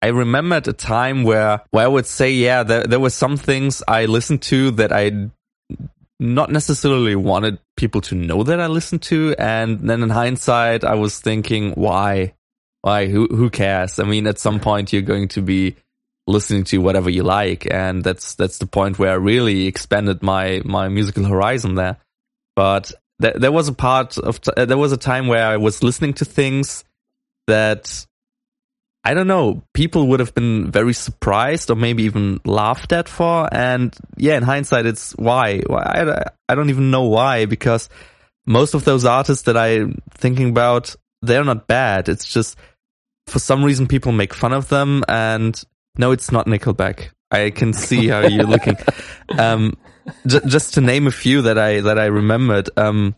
[0.00, 3.82] I remembered a time where where I would say, yeah, there there were some things
[3.88, 5.30] I listened to that I
[6.20, 10.94] not necessarily wanted people to know that I listened to, and then in hindsight, I
[10.94, 12.34] was thinking, why,
[12.82, 13.98] why, who who cares?
[13.98, 15.76] I mean, at some point, you're going to be
[16.26, 20.60] listening to whatever you like and that's that's the point where I really expanded my
[20.62, 21.96] my musical horizon there
[22.54, 25.56] but th- there was a part of t- uh, there was a time where I
[25.56, 26.84] was listening to things
[27.46, 28.06] that
[29.04, 33.48] I don't know, people would have been very surprised or maybe even laughed at for.
[33.50, 35.60] And yeah, in hindsight, it's why.
[35.66, 37.88] why I, I don't even know why because
[38.44, 42.08] most of those artists that I'm thinking about, they're not bad.
[42.08, 42.56] It's just
[43.26, 45.04] for some reason people make fun of them.
[45.08, 45.60] And
[45.96, 47.10] no, it's not Nickelback.
[47.30, 48.76] I can see how you're looking.
[49.38, 49.76] Um,
[50.26, 52.70] j- just to name a few that I that I remembered.
[52.78, 53.14] Um,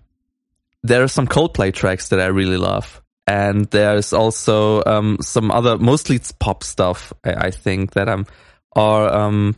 [0.82, 5.78] there are some Coldplay tracks that I really love and there's also um, some other
[5.78, 8.26] mostly it's pop stuff I, I think that I'm
[8.74, 9.54] or um,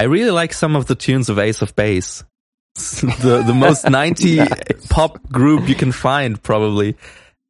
[0.00, 2.24] I really like some of the tunes of Ace of Base
[2.74, 4.86] the the most 90 nice.
[4.88, 6.96] pop group you can find probably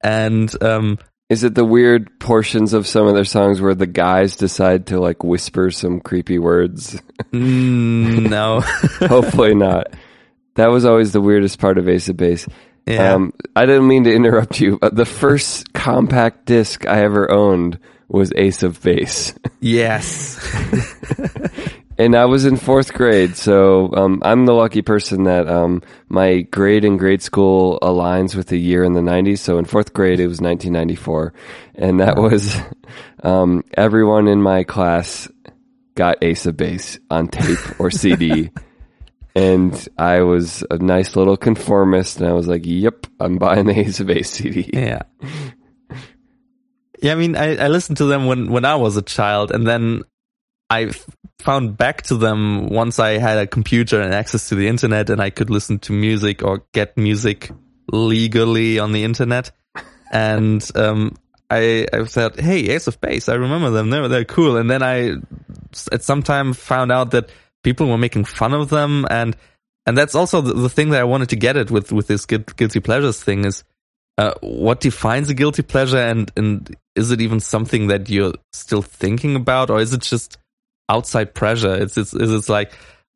[0.05, 4.37] and um, is it the weird portions of some of their songs where the guys
[4.37, 7.01] decide to like whisper some creepy words
[7.33, 8.61] mm, no
[9.09, 9.89] hopefully not
[10.55, 12.47] that was always the weirdest part of Ace of Base
[12.87, 13.15] yeah.
[13.15, 14.79] Um, I didn't mean to interrupt you.
[14.83, 19.35] the first compact disc I ever owned was Ace of Base.
[19.61, 20.37] Yes.
[21.99, 26.43] and I was in fourth grade, so um, I'm the lucky person that um, my
[26.43, 29.39] grade in grade school aligns with the year in the 90s.
[29.39, 31.33] So in fourth grade, it was 1994.
[31.75, 32.57] And that was
[33.23, 35.29] um, everyone in my class
[35.95, 38.51] got Ace of Base on tape or CD
[39.35, 43.79] and I was a nice little conformist, and I was like, "Yep, I'm buying the
[43.79, 45.03] Ace of Base CD." Yeah,
[47.03, 47.13] yeah.
[47.13, 50.03] I mean, I, I listened to them when when I was a child, and then
[50.71, 50.93] I
[51.39, 55.21] found back to them once I had a computer and access to the internet, and
[55.21, 57.51] I could listen to music or get music
[57.91, 59.51] legally on the internet.
[60.13, 61.17] And um,
[61.51, 63.91] I I thought, "Hey, Ace of Base, I remember them.
[63.91, 65.17] They're they're cool." And then I
[65.91, 67.31] at some time found out that
[67.65, 69.37] people were making fun of them and
[69.87, 72.27] and that's also the, the thing that I wanted to get at with with this
[72.27, 73.65] guilty pleasures thing is
[74.17, 78.83] uh, what defines a guilty pleasure and and is it even something that you're still
[78.83, 80.39] thinking about or is it just
[80.89, 82.73] outside pressure it's it's it's like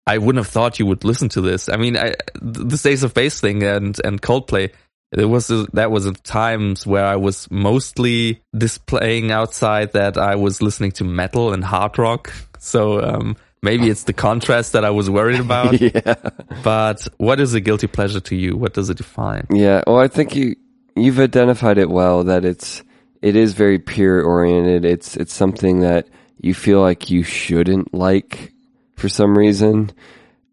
[0.07, 3.15] I wouldn't have thought you would listen to this I mean I, this Ace of
[3.15, 4.73] Base thing and and Coldplay
[5.13, 10.61] there was a, that was times where I was mostly displaying outside that I was
[10.61, 15.11] listening to metal and hard rock so um Maybe it's the contrast that I was
[15.11, 15.81] worried about.
[15.81, 16.15] yeah.
[16.63, 18.57] But what is a guilty pleasure to you?
[18.57, 19.47] What does it define?
[19.51, 19.83] Yeah.
[19.87, 20.55] Well, I think you
[20.95, 22.83] you've identified it well that it's
[23.21, 24.85] it is very peer oriented.
[24.85, 26.09] It's it's something that
[26.41, 28.53] you feel like you shouldn't like
[28.97, 29.91] for some reason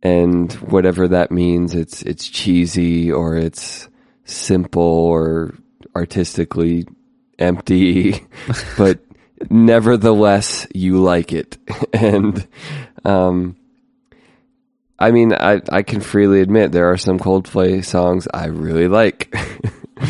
[0.04, 3.88] and whatever that means it's it's cheesy or it's
[4.24, 5.56] simple or
[5.96, 6.86] artistically
[7.40, 8.26] empty
[8.78, 9.00] but
[9.50, 11.58] nevertheless you like it
[11.94, 12.48] and
[13.04, 13.56] um,
[14.98, 19.36] I mean, I, I can freely admit there are some Coldplay songs I really like.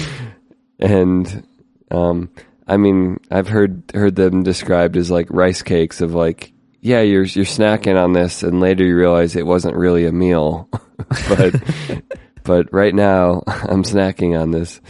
[0.79, 1.45] and,
[1.89, 2.29] um,
[2.67, 6.51] I mean, I've heard, heard them described as like rice cakes of like,
[6.81, 10.69] yeah, you're, you're snacking on this and later you realize it wasn't really a meal.
[11.29, 11.55] but,
[12.43, 14.81] but right now I'm snacking on this.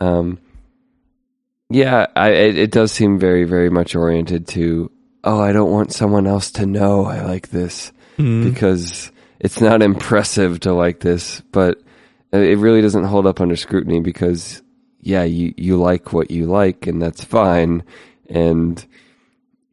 [0.00, 0.38] Um,
[1.68, 4.90] yeah, I, it, it does seem very, very much oriented to
[5.24, 8.44] oh, I don't want someone else to know I like this mm.
[8.44, 11.80] because it's not impressive to like this, but
[12.32, 14.62] it really doesn't hold up under scrutiny because
[15.00, 17.84] yeah, you, you like what you like and that's fine.
[18.28, 18.84] And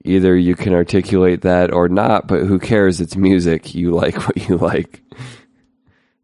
[0.03, 3.01] either you can articulate that or not, but who cares?
[3.01, 3.75] It's music.
[3.75, 5.01] You like what you like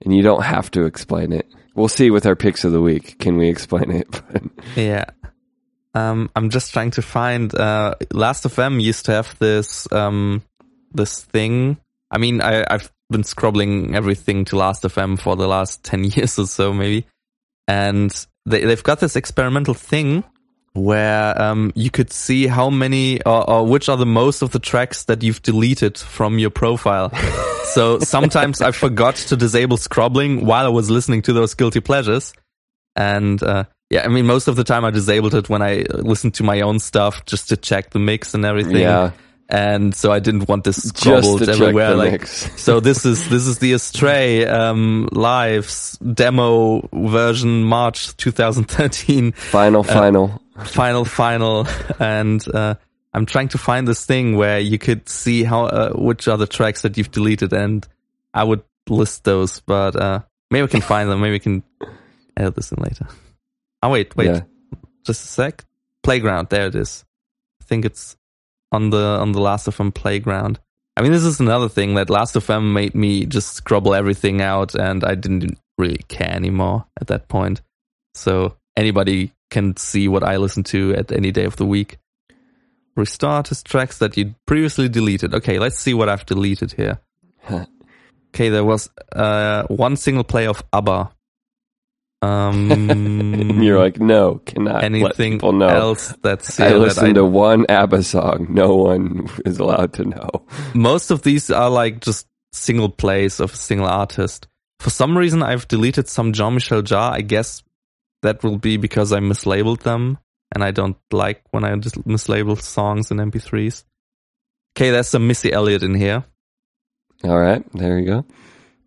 [0.04, 1.48] and you don't have to explain it.
[1.76, 3.18] We'll see with our picks of the week.
[3.20, 4.22] Can we explain it?
[4.76, 5.06] yeah.
[5.96, 7.54] Um, I'm just trying to find.
[7.54, 10.44] Uh, Last.fm used to have this um,
[10.92, 11.78] this thing.
[12.12, 16.48] I mean, I, I've been scrobbling everything to Last.fm for the last ten years or
[16.48, 17.08] so, maybe,
[17.68, 18.12] and
[18.46, 20.24] they they've got this experimental thing
[20.74, 24.60] where um, you could see how many or, or, which are the most of the
[24.60, 27.14] tracks that you've deleted from your profile.
[27.66, 32.34] so sometimes I forgot to disable scrobbling while I was listening to those guilty pleasures,
[32.96, 36.34] and uh, yeah, I mean, most of the time I disabled it when I listened
[36.36, 38.78] to my own stuff just to check the mix and everything.
[38.78, 39.12] Yeah.
[39.50, 41.96] And so I didn't want this scrobbled everywhere.
[41.96, 49.34] Like, so this is this is the Astray um, Lives demo version, March 2013.
[49.34, 51.68] Final, uh, final, final, final,
[52.00, 52.76] and uh,
[53.14, 56.48] I'm trying to find this thing where you could see how uh, which are the
[56.48, 57.88] tracks that you've deleted, and
[58.34, 61.22] I would list those, but uh, maybe we can find them.
[61.22, 61.64] Maybe we can
[62.36, 63.08] edit this in later.
[63.84, 64.42] Oh wait, wait, yeah.
[65.06, 65.66] just a sec.
[66.02, 67.06] Playground, there it is.
[67.62, 68.18] I think it's
[68.74, 70.60] on the on the Last.fm playground.
[70.98, 75.04] I mean, this is another thing that Last.fm made me just scrobble everything out, and
[75.04, 77.62] I didn't really care anymore at that point.
[78.14, 81.98] So anybody can see what I listen to at any day of the week.
[82.96, 85.34] Restart his tracks that you previously deleted.
[85.34, 87.00] Okay, let's see what I've deleted here.
[87.50, 91.12] okay, there was uh, one single play of ABBA.
[92.24, 95.68] Um, you're like, no, cannot let anything people know.
[95.68, 98.48] else that's I here that listened I- to one ABBA song.
[98.50, 100.30] No one is allowed to know.
[100.74, 104.48] most of these are like just single plays of a single artist.
[104.80, 107.12] For some reason, I've deleted some Jean-Michel Jarre.
[107.14, 107.64] I guess
[108.22, 110.18] that will be because I mislabeled them,
[110.54, 113.84] and I don't like when I just mislabel songs in MP3s.
[114.78, 116.24] Okay, there's some Missy Elliott in here,
[117.24, 118.26] All right, there you go.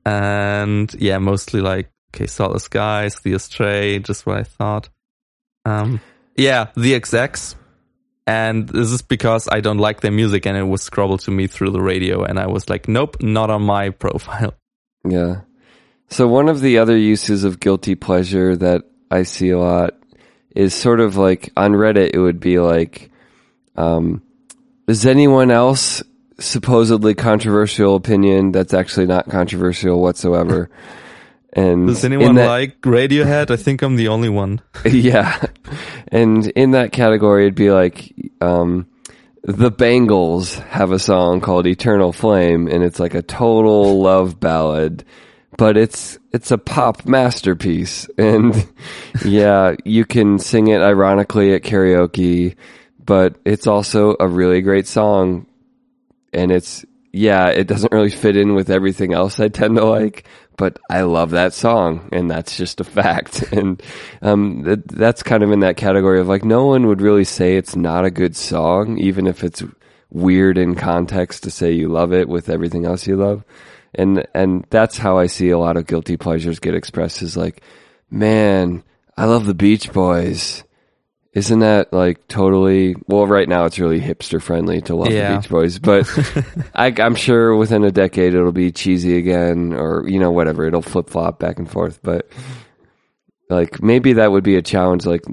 [0.05, 4.89] and yeah, mostly like okay, Saltless Skies, The Astray, just what I thought.
[5.65, 6.01] Um,
[6.37, 7.57] yeah, The XX.
[8.27, 11.47] And this is because I don't like their music and it was scrobbled to me
[11.47, 14.55] through the radio and I was like, nope, not on my profile.
[15.05, 15.43] Yeah.
[16.09, 19.95] So one of the other uses of guilty pleasure that I see a lot
[20.55, 22.11] is sort of like on Reddit.
[22.15, 23.11] It would be like,
[23.77, 24.23] um,
[24.87, 26.03] does anyone else
[26.39, 30.71] supposedly controversial opinion that's actually not controversial whatsoever?
[31.57, 33.51] And Does anyone that- like Radiohead?
[33.51, 34.61] I think I'm the only one.
[34.85, 35.43] yeah.
[36.09, 38.87] And in that category, it'd be like, um,
[39.43, 45.05] the Bangles have a song called Eternal Flame and it's like a total love ballad,
[45.57, 48.07] but it's, it's a pop masterpiece.
[48.19, 48.69] And
[49.25, 52.55] yeah, you can sing it ironically at karaoke,
[53.03, 55.47] but it's also a really great song.
[56.35, 60.27] And it's, yeah, it doesn't really fit in with everything else I tend to like,
[60.57, 63.45] but I love that song, and that's just a fact.
[63.53, 63.83] And
[64.23, 67.57] um, th- that's kind of in that category of like, no one would really say
[67.57, 69.63] it's not a good song, even if it's
[70.11, 73.45] weird in context to say you love it with everything else you love.
[73.95, 77.63] And and that's how I see a lot of guilty pleasures get expressed is like,
[78.11, 78.83] man,
[79.17, 80.63] I love the Beach Boys.
[81.37, 83.27] Isn't that like totally well?
[83.27, 85.33] Right now, it's really hipster friendly to love Yeah.
[85.35, 86.09] the Beach Boys, but
[86.75, 90.65] I, I'm sure within a decade it'll be cheesy again, or you know whatever.
[90.65, 92.01] It'll flip flop back and forth.
[92.03, 92.27] But
[93.51, 95.05] like maybe that would be a challenge.
[95.05, 95.25] Like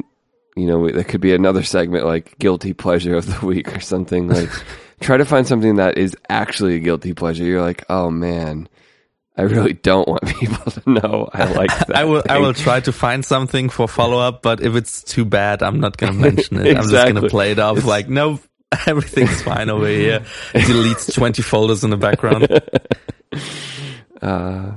[0.58, 4.28] you know, there could be another segment like guilty pleasure of the week or something.
[4.28, 4.49] Like
[4.99, 7.45] try to find something that is actually a guilty pleasure.
[7.45, 8.68] You're like, oh man,
[9.36, 11.96] I really don't want people to know I like that.
[11.96, 15.26] I will I will try to find something for follow up, but if it's too
[15.26, 16.78] bad, I'm not gonna mention it.
[16.78, 18.40] I'm just gonna play it off It's- like no
[18.88, 20.20] everything's fine over here.
[20.54, 22.48] Deletes twenty folders in the background.
[24.22, 24.72] Uh,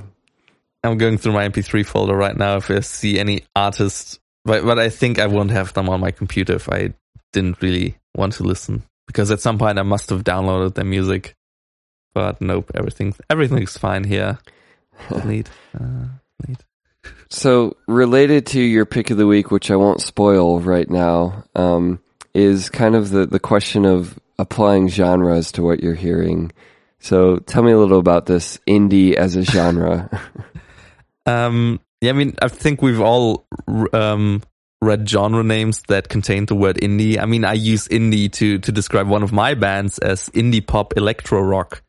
[0.82, 4.78] I'm going through my MP3 folder right now if I see any artists, but but
[4.78, 6.94] I think I won't have them on my computer if I
[7.32, 11.34] didn't really want to listen because at some point I must have downloaded their music.
[12.16, 14.38] But nope, everything everything's fine here.
[15.10, 16.06] Delete, uh,
[16.40, 16.64] delete.
[17.28, 22.00] So, related to your pick of the week, which I won't spoil right now, um,
[22.32, 26.52] is kind of the, the question of applying genres to what you're hearing.
[27.00, 30.08] So, tell me a little about this indie as a genre.
[31.28, 33.48] Um, yeah, I mean, I think we've all
[33.92, 34.44] um,
[34.80, 37.18] read genre names that contain the word indie.
[37.18, 40.96] I mean, I use indie to to describe one of my bands as indie pop
[40.96, 41.82] electro rock.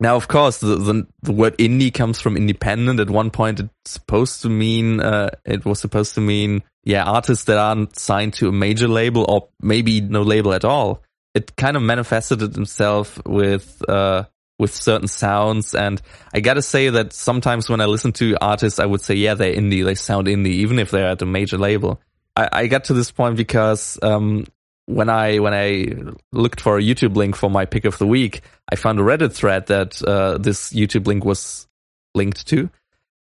[0.00, 3.00] Now, of course, the, the the word indie comes from independent.
[3.00, 7.44] At one point, it's supposed to mean uh, it was supposed to mean yeah, artists
[7.44, 11.02] that aren't signed to a major label or maybe no label at all.
[11.34, 14.24] It kind of manifested itself with uh,
[14.58, 16.00] with certain sounds, and
[16.32, 19.54] I gotta say that sometimes when I listen to artists, I would say yeah, they're
[19.54, 22.00] indie, they sound indie, even if they're at a major label.
[22.36, 24.46] I, I got to this point because um,
[24.88, 25.88] when I when I
[26.32, 28.40] looked for a YouTube link for my pick of the week,
[28.72, 31.66] I found a Reddit thread that uh, this YouTube link was
[32.14, 32.70] linked to,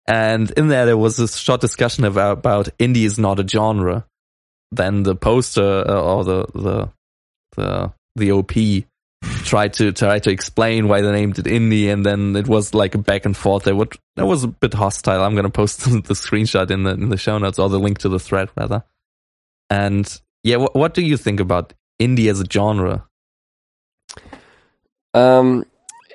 [0.06, 4.06] and in there there was this short discussion about, about indie is not a genre.
[4.74, 6.90] Then the poster uh, or the the
[7.56, 8.52] the the OP
[9.46, 12.94] tried to try to explain why they named it indie, and then it was like
[12.94, 13.64] a back and forth.
[13.64, 15.24] That that was a bit hostile.
[15.24, 18.10] I'm gonna post the screenshot in the in the show notes or the link to
[18.10, 18.84] the thread rather.
[19.70, 23.08] And yeah, what what do you think about indie as a genre?
[25.14, 25.66] um,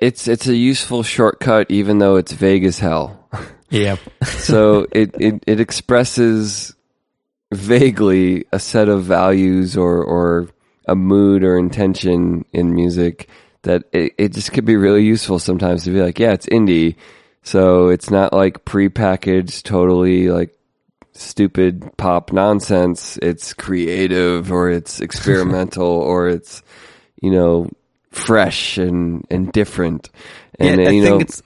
[0.01, 3.27] it's it's a useful shortcut, even though it's vague as hell.
[3.71, 6.75] Yeah, so it, it, it expresses
[7.53, 10.49] vaguely a set of values or, or
[10.87, 13.29] a mood or intention in music
[13.61, 16.95] that it, it just could be really useful sometimes to be like, yeah, it's indie.
[17.43, 20.57] So it's not like prepackaged, totally like
[21.13, 23.17] stupid pop nonsense.
[23.21, 26.63] It's creative or it's experimental or it's,
[27.21, 27.69] you know,
[28.11, 30.09] fresh and, and different.
[30.59, 31.43] And, yeah, I you think know, it's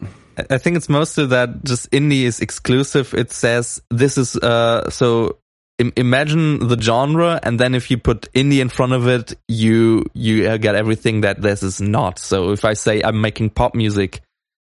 [0.50, 3.14] I think it's mostly that just indie is exclusive.
[3.14, 5.38] It says this is uh so
[5.80, 10.06] Im- imagine the genre, and then if you put indie in front of it, you
[10.14, 12.20] you uh, get everything that this is not.
[12.20, 14.22] So if I say I'm making pop music,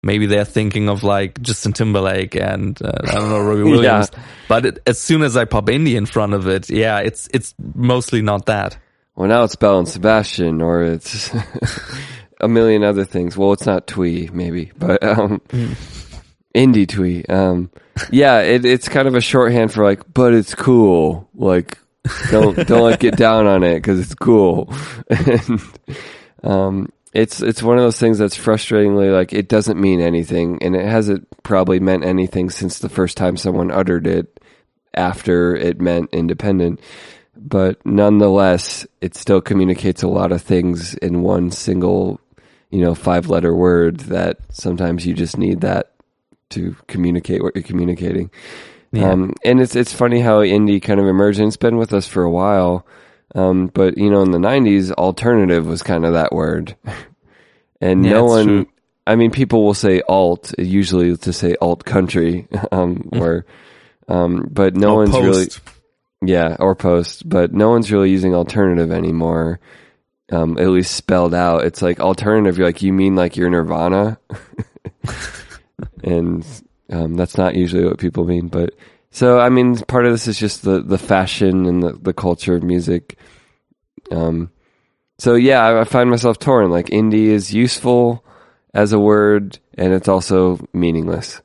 [0.08, 4.10] maybe they're thinking of like Justin Timberlake and uh, I don't know Robbie Williams.
[4.12, 4.24] yeah.
[4.48, 7.54] But it, as soon as I pop indie in front of it, yeah, it's it's
[7.76, 8.80] mostly not that.
[9.16, 11.30] Well, now it's Belle and Sebastian, or it's
[12.42, 13.36] a million other things.
[13.36, 15.76] Well, it's not Twee, maybe, but um, mm.
[16.56, 17.26] indie Twee.
[17.26, 17.70] Um,
[18.12, 21.28] yeah, it, it's kind of a shorthand for like, but it's cool.
[21.34, 21.78] Like,
[22.32, 24.74] don't don't like get down on it because it's cool.
[25.10, 25.62] and,
[26.44, 30.76] um, it's it's one of those things that's frustratingly like it doesn't mean anything, and
[30.76, 34.40] it hasn't probably meant anything since the first time someone uttered it
[34.94, 36.80] after it meant independent.
[37.36, 42.22] But nonetheless, it still communicates a lot of things in one single,
[42.70, 45.94] you know, five letter word that sometimes you just need that
[46.52, 48.30] to communicate what you're communicating.
[48.92, 49.12] Yeah.
[49.12, 52.08] Um, and it's it's funny how indie kind of emerged, and it's been with us
[52.08, 52.86] for a while.
[53.36, 56.76] Um, but you know, in the '90s, alternative was kind of that word,
[57.82, 58.46] and yeah, no one.
[58.46, 58.68] True.
[59.06, 63.46] I mean, people will say alt usually to say alt country, um, or,
[64.08, 65.62] um, but no one's post.
[66.22, 69.60] really, yeah, or post, but no one's really using alternative anymore.
[70.30, 71.64] Um, at least spelled out.
[71.64, 72.58] It's like alternative.
[72.58, 74.20] You're like, you mean like you're Nirvana,
[76.04, 76.46] and
[76.92, 78.50] um, that's not usually what people mean.
[78.50, 78.74] But
[79.10, 82.56] so, I mean, part of this is just the, the fashion and the, the culture
[82.56, 83.18] of music.
[84.12, 84.52] Um,
[85.18, 86.70] so yeah, I, I find myself torn.
[86.70, 88.24] Like indie is useful
[88.74, 91.42] as a word, and it's also meaningless.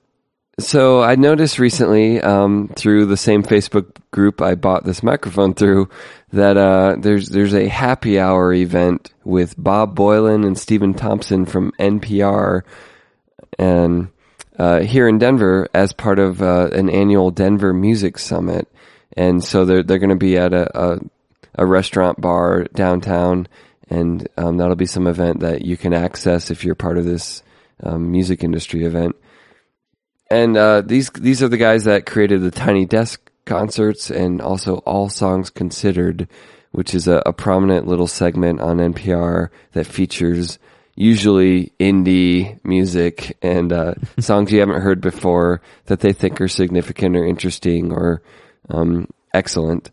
[0.59, 5.89] So I noticed recently um, through the same Facebook group I bought this microphone through
[6.33, 11.73] that uh, there's there's a happy hour event with Bob Boilen and Stephen Thompson from
[11.79, 12.63] NPR,
[13.59, 14.09] and
[14.59, 18.69] uh, here in Denver as part of uh, an annual Denver Music Summit,
[19.17, 20.99] and so they're they're going to be at a, a,
[21.55, 23.49] a restaurant bar downtown,
[23.89, 27.43] and um, that'll be some event that you can access if you're part of this
[27.83, 29.17] um, music industry event.
[30.31, 34.77] And uh, these these are the guys that created the Tiny Desk concerts and also
[34.79, 36.29] All Songs Considered,
[36.71, 40.59] which is a, a prominent little segment on NPR that features
[40.95, 47.17] usually indie music and uh, songs you haven't heard before that they think are significant
[47.17, 48.23] or interesting or
[48.71, 49.91] um, excellent.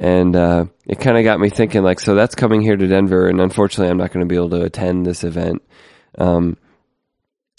[0.00, 3.28] And uh, it kind of got me thinking, like, so that's coming here to Denver,
[3.28, 5.62] and unfortunately, I'm not going to be able to attend this event.
[6.16, 6.56] Um,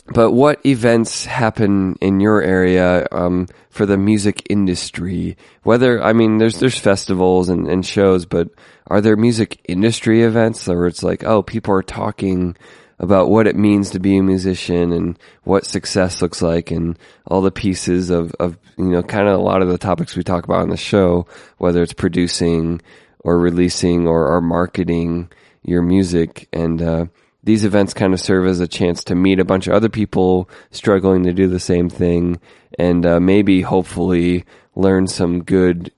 [0.08, 5.38] but what events happen in your area um, for the music industry?
[5.62, 8.50] Whether I mean, there's there's festivals and, and shows, but
[8.88, 12.58] are there music industry events where it's like, oh, people are talking
[13.02, 17.42] about what it means to be a musician and what success looks like and all
[17.42, 20.46] the pieces of, of you know, kind of a lot of the topics we talk
[20.46, 21.26] about on the show,
[21.58, 22.80] whether it's producing
[23.20, 25.30] or releasing or, or marketing
[25.64, 26.48] your music.
[26.54, 27.06] And, uh,
[27.44, 30.48] these events kind of serve as a chance to meet a bunch of other people
[30.70, 32.40] struggling to do the same thing
[32.78, 34.46] and uh, maybe hopefully
[34.76, 35.92] learn some good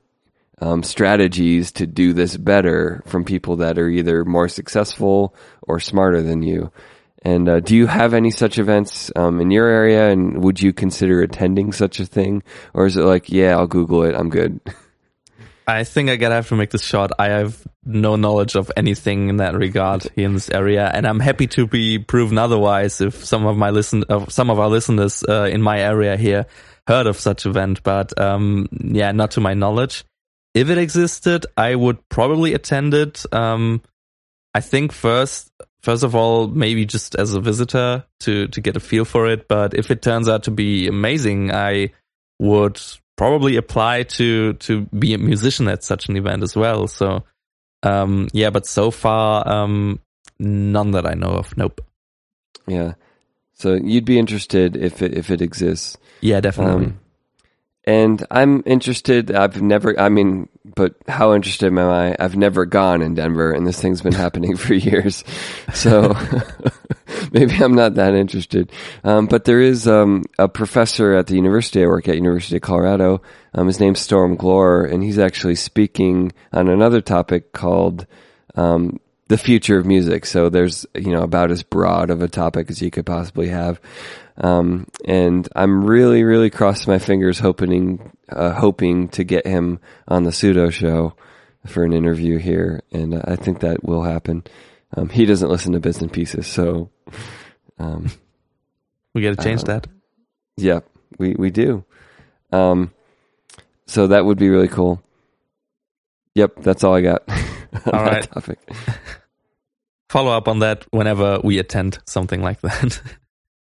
[0.61, 6.21] um, strategies to do this better from people that are either more successful or smarter
[6.21, 6.71] than you.
[7.23, 10.09] And uh, do you have any such events um, in your area?
[10.09, 12.43] And would you consider attending such a thing,
[12.73, 14.59] or is it like, yeah, I'll Google it, I'm good?
[15.65, 17.11] I think I gotta have to make this short.
[17.17, 21.21] I have no knowledge of anything in that regard here in this area, and I'm
[21.21, 25.23] happy to be proven otherwise if some of my listen, uh, some of our listeners
[25.27, 26.45] uh, in my area here
[26.85, 27.81] heard of such event.
[27.83, 30.03] But um, yeah, not to my knowledge.
[30.53, 33.23] If it existed, I would probably attend it.
[33.33, 33.81] Um,
[34.53, 35.49] I think first
[35.83, 39.47] first of all, maybe just as a visitor to to get a feel for it.
[39.47, 41.89] But if it turns out to be amazing, I
[42.39, 42.81] would
[43.15, 46.87] probably apply to to be a musician at such an event as well.
[46.87, 47.23] So
[47.83, 49.99] um, yeah, but so far um,
[50.39, 51.55] none that I know of.
[51.57, 51.81] Nope.
[52.65, 52.93] Yeah.
[53.55, 55.97] So you'd be interested if it, if it exists.
[56.21, 56.85] Yeah, definitely.
[56.87, 56.99] Um,
[57.85, 59.31] and I'm interested.
[59.31, 62.15] I've never, I mean, but how interested am I?
[62.17, 65.23] I've never gone in Denver and this thing's been happening for years.
[65.73, 66.15] So
[67.31, 68.71] maybe I'm not that interested.
[69.03, 72.61] Um, but there is, um, a professor at the university I work at, University of
[72.61, 73.21] Colorado.
[73.53, 78.07] Um, his name's Storm Gloor and he's actually speaking on another topic called,
[78.55, 80.25] um, the future of music.
[80.25, 83.79] So there's, you know, about as broad of a topic as you could possibly have.
[84.37, 90.23] Um, and I'm really, really crossing my fingers, hoping, uh, hoping to get him on
[90.23, 91.15] the pseudo show
[91.65, 92.81] for an interview here.
[92.91, 94.43] And I think that will happen.
[94.95, 96.89] Um, he doesn't listen to bits and pieces, so,
[97.79, 98.11] um,
[99.13, 99.87] we got to change uh, that.
[100.55, 100.81] Yeah,
[101.17, 101.83] we, we do.
[102.51, 102.91] Um,
[103.87, 105.01] so that would be really cool.
[106.35, 107.23] Yep, that's all I got.
[107.85, 108.23] all right.
[108.31, 108.59] Topic.
[110.09, 113.01] Follow up on that whenever we attend something like that.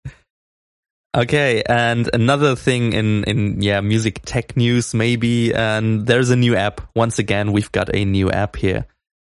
[1.16, 6.56] okay, and another thing in in yeah music tech news maybe, and there's a new
[6.56, 6.80] app.
[6.94, 8.86] Once again, we've got a new app here,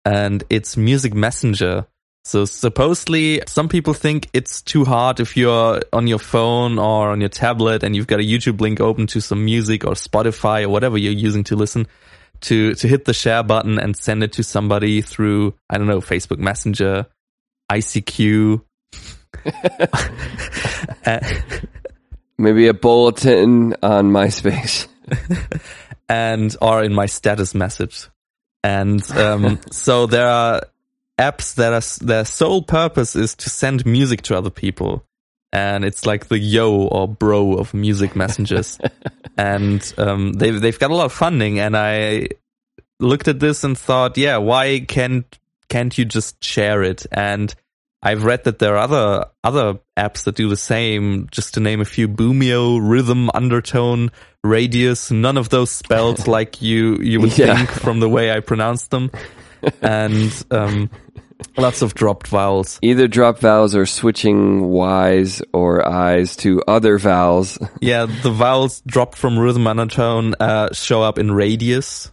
[0.04, 1.86] and it's Music Messenger.
[2.24, 7.20] So supposedly some people think it's too hard if you're on your phone or on
[7.20, 10.70] your tablet and you've got a YouTube link open to some music or Spotify or
[10.70, 11.86] whatever you're using to listen
[12.46, 16.02] to, to hit the share button and send it to somebody through, I don't know,
[16.02, 17.06] Facebook Messenger,
[17.72, 18.62] ICQ.
[22.38, 24.88] Maybe a bulletin on MySpace.
[26.10, 28.08] and or in my status message.
[28.64, 30.62] And um, so there are
[31.20, 35.06] apps that are their sole purpose is to send music to other people
[35.56, 38.78] and it's like the yo or bro of music messengers
[39.38, 42.28] and um, they've they've got a lot of funding and i
[43.00, 45.40] looked at this and thought yeah why can't
[45.70, 47.56] can't you just share it and
[48.04, 51.28] I've read that there are other other apps that do the same.
[51.32, 54.12] Just to name a few: Boomio, Rhythm, Undertone,
[54.44, 55.10] Radius.
[55.10, 57.56] None of those spelled like you you would yeah.
[57.56, 59.10] think from the way I pronounced them.
[59.82, 60.92] And um,
[61.58, 62.80] Lots of dropped vowels.
[62.82, 67.58] Either dropped vowels or switching Y's or I's to other vowels.
[67.82, 72.12] Yeah, the vowels dropped from rhythm monotone uh, show up in radius.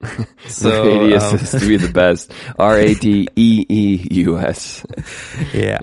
[0.48, 2.32] So, radius um, is to be the best.
[2.58, 4.84] R A D E E U S.
[5.54, 5.80] Yeah.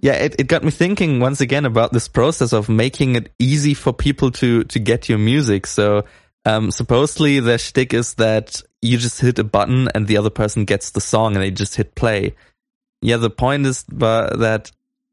[0.00, 3.74] yeah, it, it got me thinking once again about this process of making it easy
[3.74, 5.66] for people to, to get your music.
[5.66, 6.04] So
[6.44, 10.64] um, supposedly the shtick is that you just hit a button and the other person
[10.64, 12.34] gets the song and they just hit play.
[13.00, 14.70] Yeah, the point is uh, that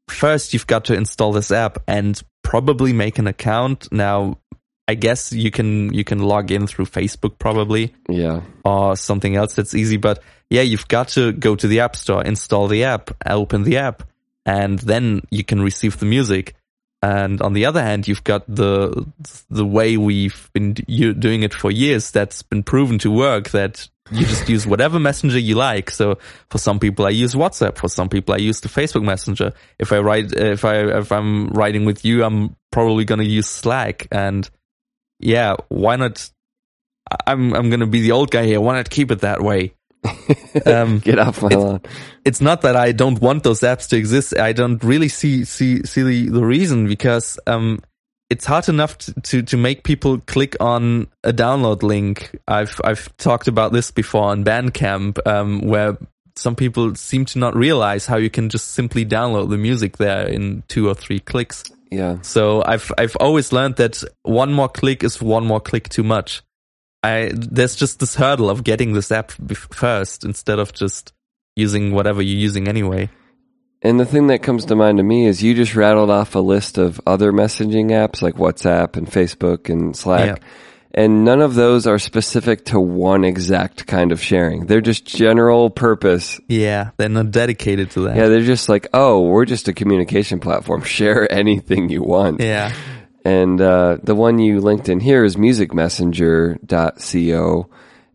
[0.08, 3.90] first you've got to install this app and probably make an account.
[3.90, 4.38] Now,
[4.86, 7.94] I guess you can you can log in through Facebook probably.
[8.08, 8.42] Yeah.
[8.64, 12.22] Or something else that's easy, but yeah, you've got to go to the App Store,
[12.22, 14.02] install the app, open the app,
[14.44, 16.54] and then you can receive the music.
[17.02, 19.04] And on the other hand, you've got the
[19.50, 22.12] the way we've been doing it for years.
[22.12, 23.50] That's been proven to work.
[23.50, 25.90] That you just use whatever messenger you like.
[25.90, 26.18] So
[26.50, 27.76] for some people, I use WhatsApp.
[27.76, 29.52] For some people, I use the Facebook Messenger.
[29.78, 34.06] If I write, if I if I'm writing with you, I'm probably gonna use Slack.
[34.12, 34.48] And
[35.18, 36.30] yeah, why not?
[37.26, 38.60] I'm I'm gonna be the old guy here.
[38.60, 39.74] Why not keep it that way?
[40.66, 41.80] Um, Get off my it's, lawn.
[42.24, 44.36] It's not that I don't want those apps to exist.
[44.38, 47.80] I don't really see see see the, the reason because um,
[48.28, 52.38] it's hard enough to, to, to make people click on a download link.
[52.46, 55.98] I've I've talked about this before on Bandcamp, um, where
[56.36, 60.26] some people seem to not realize how you can just simply download the music there
[60.26, 61.64] in two or three clicks.
[61.90, 62.20] Yeah.
[62.22, 66.42] So I've I've always learned that one more click is one more click too much.
[67.02, 71.12] I there's just this hurdle of getting this app first instead of just
[71.56, 73.10] using whatever you're using anyway.
[73.82, 76.38] And the thing that comes to mind to me is you just rattled off a
[76.38, 80.38] list of other messaging apps like WhatsApp and Facebook and Slack.
[80.38, 80.48] Yeah.
[80.94, 84.66] And none of those are specific to one exact kind of sharing.
[84.66, 86.38] They're just general purpose.
[86.48, 88.16] Yeah, they're not dedicated to that.
[88.16, 90.82] Yeah, they're just like, oh, we're just a communication platform.
[90.92, 92.40] Share anything you want.
[92.40, 92.74] Yeah.
[93.24, 97.68] And uh, the one you linked in here is musicmessenger.co.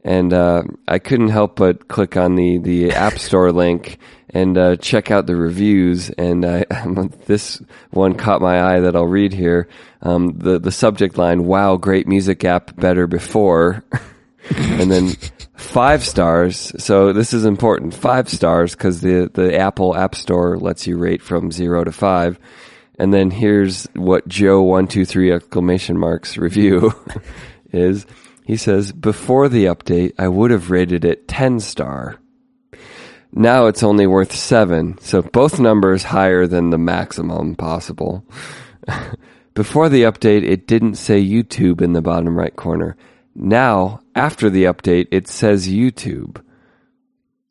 [0.03, 3.97] And uh, I couldn't help but click on the, the App Store link
[4.29, 6.09] and uh, check out the reviews.
[6.09, 6.65] And I,
[7.25, 9.67] this one caught my eye that I'll read here.
[10.01, 13.83] Um, the, the subject line, wow, great music app, better before.
[14.55, 15.09] and then
[15.55, 16.73] five stars.
[16.77, 17.93] So this is important.
[17.93, 22.39] Five stars because the, the Apple App Store lets you rate from zero to five.
[22.97, 26.93] And then here's what Joe one two three exclamation marks review
[27.71, 28.05] is.
[28.47, 32.17] He says, before the update, I would have rated it 10 star.
[33.33, 38.23] Now it's only worth 7, so both numbers higher than the maximum possible.
[39.53, 42.95] before the update, it didn't say YouTube in the bottom right corner.
[43.35, 46.41] Now, after the update, it says YouTube.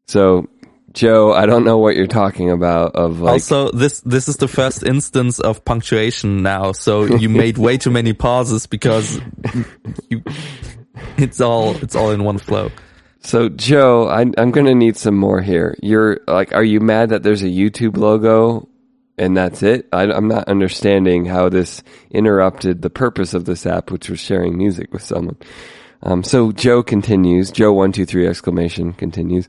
[0.06, 0.48] So
[0.96, 2.96] Joe, I don't know what you're talking about.
[2.96, 7.58] Of like, also this this is the first instance of punctuation now, so you made
[7.58, 9.20] way too many pauses because
[10.08, 10.22] you,
[11.18, 12.70] it's all it's all in one flow.
[13.20, 15.76] So Joe, I, I'm going to need some more here.
[15.82, 18.66] You're like, are you mad that there's a YouTube logo
[19.18, 19.88] and that's it?
[19.92, 24.56] I, I'm not understanding how this interrupted the purpose of this app, which was sharing
[24.56, 25.36] music with someone.
[26.02, 27.50] Um, so Joe continues.
[27.50, 29.46] Joe one two three exclamation continues.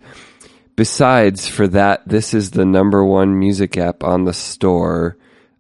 [0.78, 5.18] Besides, for that, this is the number one music app on the store.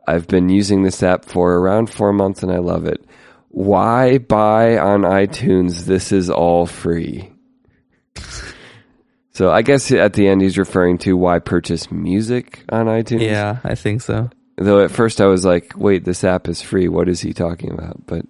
[0.08, 3.04] I've been using this app for around four months and I love it.
[3.50, 5.86] why buy on iTunes?
[5.86, 7.32] This is all free.
[9.32, 13.22] So I guess at the end he's referring to why purchase music on iTunes.
[13.22, 14.30] Yeah, I think so.
[14.58, 16.88] Though at first I was like, wait, this app is free.
[16.88, 18.06] What is he talking about?
[18.06, 18.26] But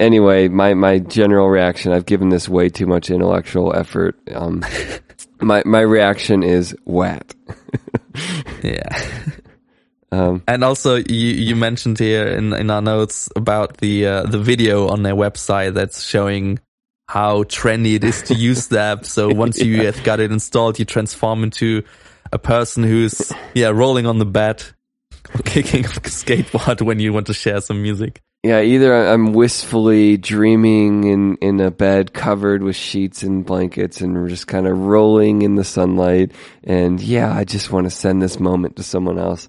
[0.00, 4.18] anyway, my, my general reaction, I've given this way too much intellectual effort.
[4.34, 4.64] Um,
[5.42, 7.34] my, my reaction is what?
[8.62, 8.88] yeah.
[10.12, 14.38] Um, and also, you, you mentioned here in, in our notes about the uh, the
[14.38, 16.60] video on their website that's showing
[17.08, 19.06] how trendy it is to use the app.
[19.06, 19.64] So once yeah.
[19.64, 21.82] you have got it installed, you transform into
[22.30, 24.62] a person who's yeah rolling on the bed,
[25.34, 28.20] or kicking a skateboard when you want to share some music.
[28.44, 34.14] Yeah, either I'm wistfully dreaming in, in a bed covered with sheets and blankets and
[34.14, 36.32] we're just kind of rolling in the sunlight.
[36.64, 39.48] And yeah, I just want to send this moment to someone else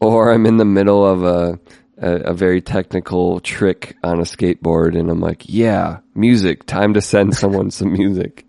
[0.00, 1.60] or I'm in the middle of a,
[1.98, 7.02] a, a very technical trick on a skateboard and I'm like, yeah, music, time to
[7.02, 8.46] send someone some music.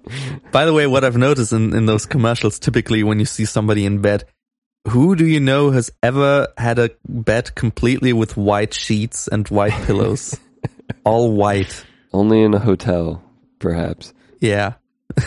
[0.53, 3.85] By the way, what I've noticed in, in those commercials, typically when you see somebody
[3.85, 4.23] in bed,
[4.87, 9.73] who do you know has ever had a bed completely with white sheets and white
[9.85, 10.37] pillows?
[11.05, 11.85] All white.
[12.11, 13.23] Only in a hotel,
[13.59, 14.13] perhaps.
[14.39, 14.73] Yeah.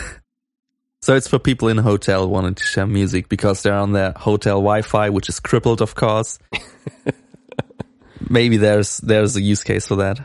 [1.07, 4.11] So it's for people in a hotel wanting to share music because they're on their
[4.11, 6.37] hotel Wi-Fi, which is crippled, of course.
[8.29, 10.19] Maybe there's there's a use case for that.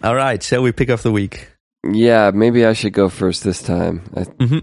[0.00, 1.48] All right, shall we pick off the week?
[1.84, 4.00] Yeah, maybe I should go first this time.
[4.14, 4.58] Mm-hmm.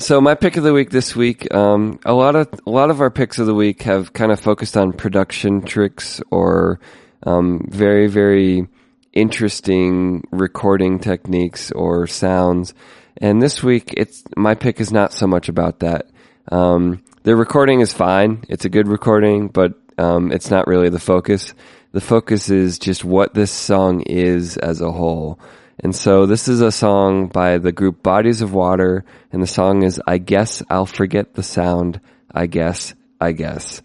[0.00, 3.02] So my pick of the week this week, um, a lot of a lot of
[3.02, 6.80] our picks of the week have kind of focused on production tricks or
[7.24, 8.66] um, very very
[9.12, 12.72] interesting recording techniques or sounds.
[13.18, 16.08] And this week, it's my pick is not so much about that.
[16.50, 20.98] Um, the recording is fine; it's a good recording, but um, it's not really the
[20.98, 21.52] focus.
[21.92, 25.38] The focus is just what this song is as a whole.
[25.82, 29.82] And so this is a song by the group Bodies of Water, and the song
[29.82, 32.00] is "I Guess I'll Forget the Sound."
[32.32, 33.82] I guess, I guess.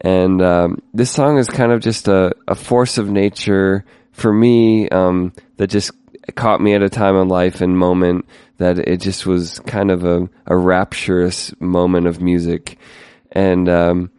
[0.00, 4.88] And um, this song is kind of just a, a force of nature for me
[4.88, 5.92] um, that just
[6.34, 8.26] caught me at a time in life and moment
[8.58, 12.78] that it just was kind of a, a rapturous moment of music.
[13.30, 14.10] And, um,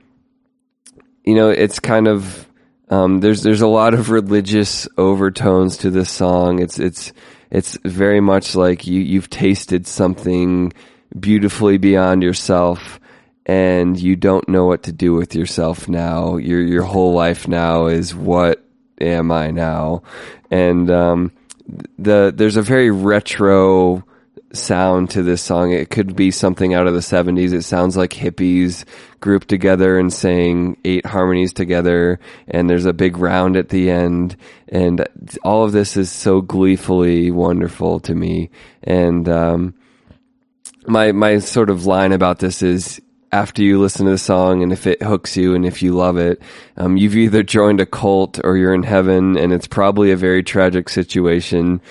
[1.24, 2.48] you know, it's kind of,
[2.94, 6.60] um, there's, there's a lot of religious overtones to this song.
[6.60, 7.12] It's, it's,
[7.50, 10.72] it's very much like you, you've tasted something
[11.20, 13.00] beautifully beyond yourself
[13.48, 16.38] and you don't know what to do with yourself now.
[16.38, 18.64] Your, your whole life now is what
[19.02, 20.04] am I now?
[20.52, 21.32] And um,
[21.98, 24.06] the there's a very retro
[24.54, 25.72] sound to this song.
[25.72, 27.54] It could be something out of the 70s.
[27.54, 28.86] It sounds like hippies
[29.20, 34.36] grouped together and saying eight harmonies together and there's a big round at the end
[34.68, 35.08] and
[35.44, 38.50] all of this is so gleefully wonderful to me.
[38.84, 39.74] And um,
[40.88, 43.02] my my sort of line about this is
[43.32, 46.18] after you listen to the song and if it hooks you and if you love
[46.18, 46.40] it,
[46.78, 50.44] um, you've either joined a cult or you're in heaven and it's probably a very
[50.44, 51.82] tragic situation,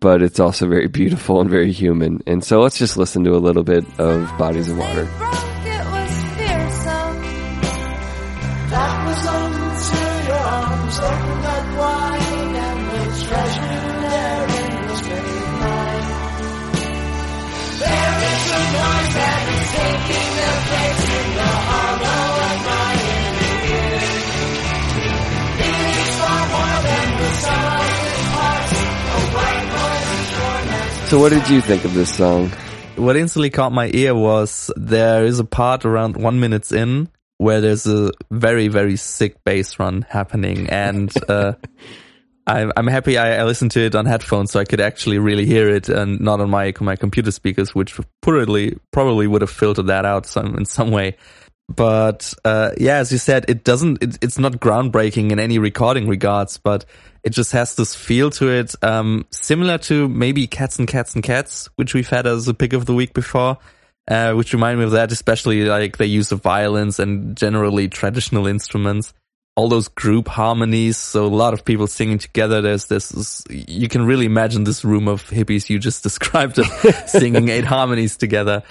[0.00, 2.22] but it's also very beautiful and very human.
[2.26, 5.55] And so let's just listen to a little bit of Bodies of Water.
[31.06, 32.50] So, what did you think of this song?
[32.96, 37.60] What instantly caught my ear was there is a part around one minutes in where
[37.60, 41.52] there's a very very sick bass run happening, and uh,
[42.44, 45.46] I'm I'm happy I, I, listened to it on headphones so I could actually really
[45.46, 49.86] hear it and not on my my computer speakers, which probably probably would have filtered
[49.86, 51.16] that out some in some way.
[51.68, 54.02] But uh, yeah, as you said, it doesn't.
[54.02, 56.84] It, it's not groundbreaking in any recording regards, but
[57.24, 61.24] it just has this feel to it, um, similar to maybe Cats and Cats and
[61.24, 63.58] Cats, which we've had as a pick of the week before,
[64.06, 68.46] uh, which remind me of that, especially like the use of violins and generally traditional
[68.46, 69.12] instruments.
[69.56, 72.60] All those group harmonies, so a lot of people singing together.
[72.60, 76.60] There's this, you can really imagine this room of hippies you just described
[77.06, 78.62] singing eight harmonies together.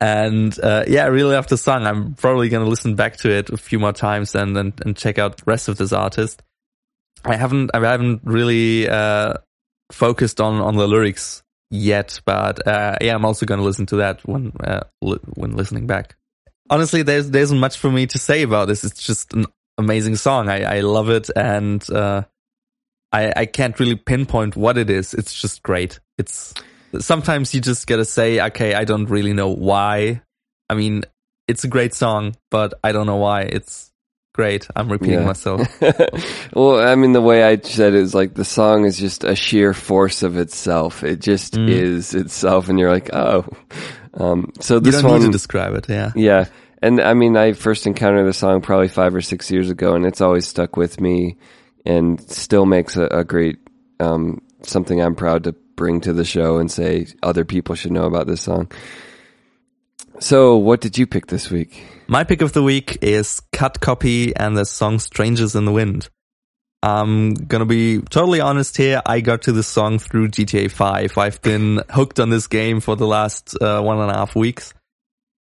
[0.00, 1.86] And, uh, yeah, I really love the song.
[1.86, 4.96] I'm probably going to listen back to it a few more times and, and, and
[4.96, 6.42] check out the rest of this artist.
[7.24, 9.34] I haven't I haven't really uh,
[9.90, 13.96] focused on on the lyrics yet, but uh, yeah, I'm also going to listen to
[13.96, 16.16] that when uh, li- when listening back.
[16.70, 18.84] Honestly, there's there isn't much for me to say about this.
[18.84, 19.46] It's just an
[19.78, 20.48] amazing song.
[20.48, 22.22] I, I love it, and uh,
[23.12, 25.14] I I can't really pinpoint what it is.
[25.14, 26.00] It's just great.
[26.18, 26.52] It's
[26.98, 30.20] sometimes you just gotta say, okay, I don't really know why.
[30.68, 31.04] I mean,
[31.46, 33.42] it's a great song, but I don't know why.
[33.42, 33.90] It's
[34.34, 34.68] great.
[34.76, 35.26] I'm repeating Yeah.
[35.26, 35.60] myself.
[36.52, 39.34] well, I mean, the way I said it is like the song is just a
[39.34, 41.02] sheer force of itself.
[41.02, 41.68] It just Mm.
[41.70, 43.46] is itself, and you're like, oh.
[44.14, 45.88] Um, so You this don't one, need to describe it.
[45.88, 46.12] Yeah.
[46.16, 46.46] yeah.
[46.80, 50.06] And I mean, I first encountered the song probably five or six years ago, and
[50.06, 51.36] it's always stuck with me,
[51.84, 53.58] and still makes a, a great
[54.00, 58.04] um, something I'm proud to bring to the show and say other people should know
[58.04, 58.70] about this song.
[60.20, 61.84] So, what did you pick this week?
[62.08, 66.08] My pick of the week is Cut Copy and the song Strangers in the Wind.
[66.82, 69.02] I'm gonna be totally honest here.
[69.04, 71.18] I got to this song through GTA 5.
[71.18, 74.74] I've been hooked on this game for the last uh, one and a half weeks.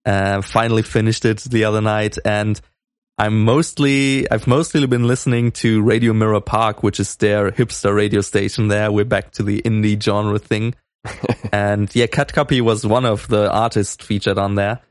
[0.08, 2.62] Uh, finally finished it the other night and
[3.18, 8.22] I'm mostly, I've mostly been listening to Radio Mirror Park, which is their hipster radio
[8.22, 8.92] station there.
[8.92, 10.76] We're back to the indie genre thing.
[11.52, 14.82] and yeah, Cut Copy was one of the artists featured on there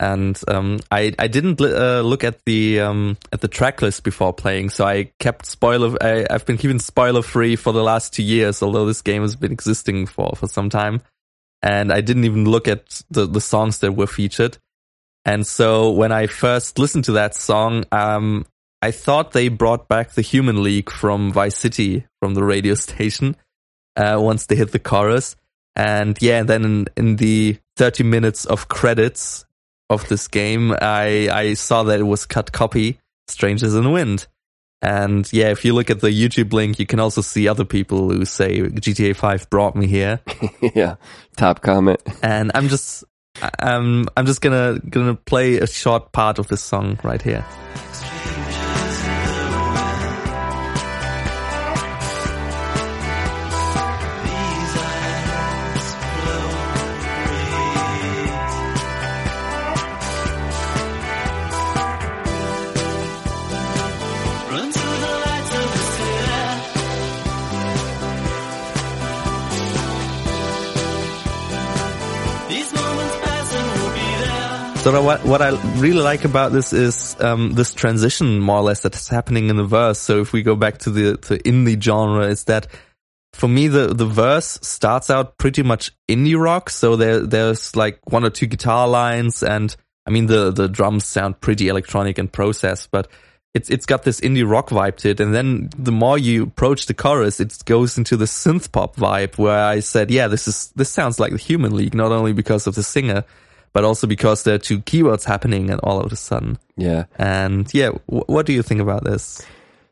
[0.00, 4.32] and um, I I didn't uh, look at the um, at the track list before
[4.32, 5.96] playing, so I kept spoiler.
[6.02, 9.36] I, I've been keeping spoiler free for the last two years, although this game has
[9.36, 11.00] been existing for for some time,
[11.62, 14.58] and I didn't even look at the the songs that were featured.
[15.24, 18.46] And so when I first listened to that song, um,
[18.82, 23.36] I thought they brought back the Human League from Vice City from the radio station
[23.96, 25.36] uh, once they hit the chorus.
[25.76, 29.44] And yeah, then in, in the 30 minutes of credits
[29.90, 34.26] of this game, I, I saw that it was Cut Copy Strangers in the Wind.
[34.82, 38.10] And yeah, if you look at the YouTube link, you can also see other people
[38.10, 40.20] who say GTA 5 brought me here.
[40.74, 40.96] yeah,
[41.36, 42.02] top comment.
[42.22, 43.02] And I'm just,
[43.42, 47.44] I'm, I'm just gonna, gonna play a short part of this song right here.
[74.84, 78.80] So what what I really like about this is um, this transition, more or less,
[78.80, 79.98] that's happening in the verse.
[79.98, 82.66] So if we go back to the to indie genre, is that
[83.32, 86.68] for me the the verse starts out pretty much indie rock.
[86.68, 89.74] So there there's like one or two guitar lines, and
[90.04, 93.08] I mean the the drums sound pretty electronic and processed, but
[93.54, 95.18] it's it's got this indie rock vibe to it.
[95.18, 99.38] And then the more you approach the chorus, it goes into the synth pop vibe,
[99.38, 102.66] where I said, yeah, this is this sounds like the Human League, not only because
[102.66, 103.24] of the singer
[103.74, 106.58] but also because there are two keywords happening and all of a sudden.
[106.76, 107.04] Yeah.
[107.18, 109.42] And yeah, w- what do you think about this?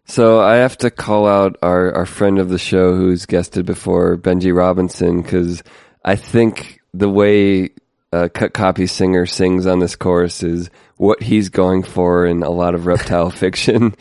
[0.07, 4.17] So I have to call out our, our friend of the show who's guested before,
[4.17, 5.63] Benji Robinson, because
[6.05, 7.71] I think the way
[8.13, 12.51] uh, Cut Copy Singer sings on this chorus is what he's going for in a
[12.51, 13.95] lot of reptile fiction.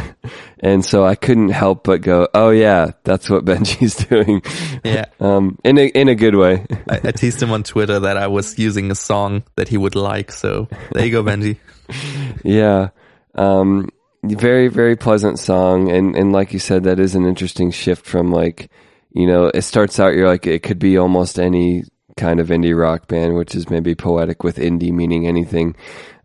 [0.61, 4.41] and so I couldn't help but go, oh yeah, that's what Benji's doing.
[4.83, 5.05] Yeah.
[5.21, 6.65] Um, in a, in a good way.
[6.89, 9.95] I, I teased him on Twitter that I was using a song that he would
[9.95, 10.31] like.
[10.31, 11.57] So there you go, Benji.
[12.43, 12.89] Yeah.
[13.35, 13.89] Um,
[14.23, 15.91] very, very pleasant song.
[15.91, 18.71] And, and like you said, that is an interesting shift from like,
[19.11, 21.83] you know, it starts out, you're like, it could be almost any
[22.17, 25.75] kind of indie rock band, which is maybe poetic with indie meaning anything.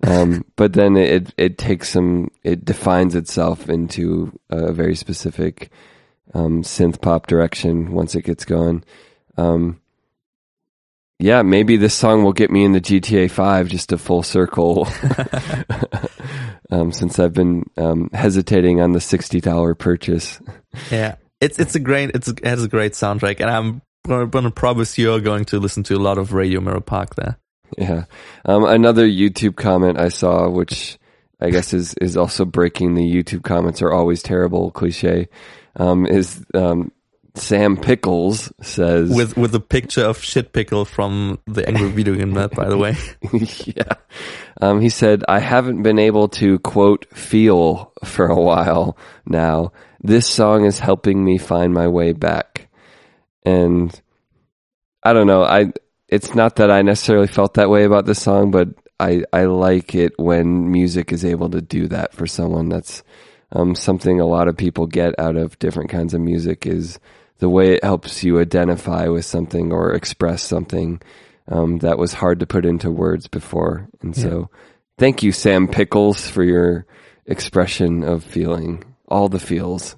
[0.03, 5.71] Um, but then it, it takes some, it defines itself into a very specific,
[6.35, 8.85] um, synth pop direction once it gets going.
[9.37, 9.81] Um,
[11.19, 14.87] yeah, maybe this song will get me into GTA 5 just a full circle.
[16.71, 20.41] um, since I've been um, hesitating on the $60 purchase.
[20.91, 21.17] Yeah.
[21.41, 24.99] It's, it's a great, it's, it has a great soundtrack and I'm going to promise
[24.99, 27.39] you're going to listen to a lot of Radio Mirror Park there.
[27.77, 28.05] Yeah.
[28.45, 30.99] Um, another YouTube comment I saw, which
[31.41, 35.29] I guess is, is also breaking the YouTube comments are always terrible cliche,
[35.77, 36.93] um, is um,
[37.35, 39.11] Sam Pickles says.
[39.11, 42.79] With, with a picture of shit pickle from the Angry Video Game Nerd, by the
[42.79, 42.97] way.
[43.77, 43.95] yeah.
[44.61, 48.97] Um, he said, I haven't been able to quote feel for a while
[49.27, 49.73] now.
[50.01, 52.56] This song is helping me find my way back.
[53.47, 53.99] And
[55.03, 55.45] I don't know.
[55.45, 55.73] I,
[56.09, 58.69] it's not that I necessarily felt that way about this song, but
[59.01, 62.69] I, I like it when music is able to do that for someone.
[62.69, 63.03] That's,
[63.53, 66.99] um, something a lot of people get out of different kinds of music is
[67.39, 71.01] the way it helps you identify with something or express something
[71.49, 73.89] um, that was hard to put into words before.
[74.03, 74.51] And so,
[74.99, 76.87] thank you, Sam Pickles, for your
[77.27, 79.97] expression of feeling, all the feels.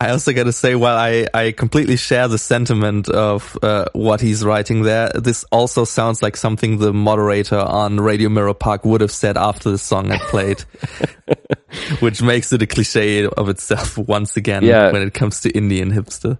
[0.00, 4.20] I also got to say, while I, I completely share the sentiment of uh, what
[4.20, 9.00] he's writing there, this also sounds like something the moderator on Radio Mirror Park would
[9.00, 10.60] have said after the song had played,
[12.00, 14.92] which makes it a cliche of itself once again Yeah.
[14.92, 16.38] when it comes to Indian hipster.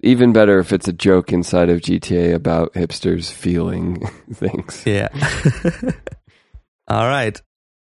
[0.02, 4.84] Even better if it's a joke inside of GTA about hipsters feeling things.
[4.86, 5.08] Yeah.
[6.88, 7.42] All right.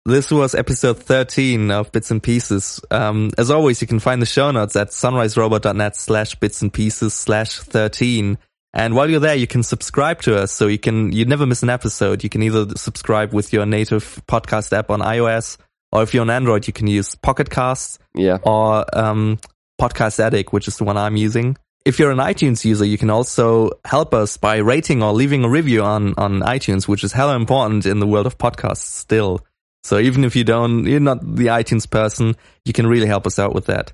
[0.06, 2.82] This was episode 13 of Bits and Pieces.
[2.90, 7.14] Um, as always, you can find the show notes at sunriserobot.net slash bits and pieces
[7.14, 8.40] slash 13.
[8.74, 11.62] And while you're there, you can subscribe to us so you can, you never miss
[11.62, 12.24] an episode.
[12.24, 15.58] You can either subscribe with your native podcast app on iOS,
[15.92, 18.38] or if you're on Android, you can use Pocket Casts Yeah.
[18.42, 19.38] or um,
[19.80, 21.58] Podcast Addict, which is the one I'm using.
[21.86, 25.50] If you're an iTunes user, you can also help us by rating or leaving a
[25.50, 29.42] review on, on iTunes, which is hella important in the world of podcasts still.
[29.84, 33.40] So even if you don't, you're not the iTunes person, you can really help us
[33.40, 33.94] out with that.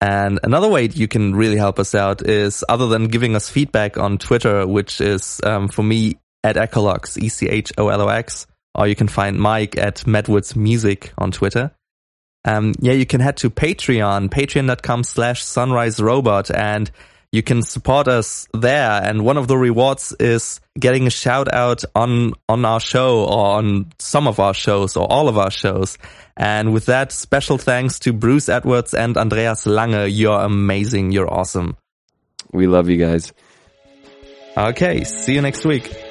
[0.00, 3.96] And another way you can really help us out is other than giving us feedback
[3.96, 8.08] on Twitter, which is um, for me at Echolox, E C H O L O
[8.08, 11.70] X, or you can find Mike at Medwoods Music on Twitter.
[12.44, 16.90] Um, yeah, you can head to Patreon, patreon.com slash sunrise robot, and
[17.34, 19.02] you can support us there.
[19.02, 23.56] And one of the rewards is getting a shout out on, on our show or
[23.56, 25.98] on some of our shows or all of our shows.
[26.36, 30.08] And with that, special thanks to Bruce Edwards and Andreas Lange.
[30.10, 31.10] You're amazing.
[31.10, 31.76] You're awesome.
[32.52, 33.32] We love you guys.
[34.56, 35.02] Okay.
[35.02, 36.03] See you next week.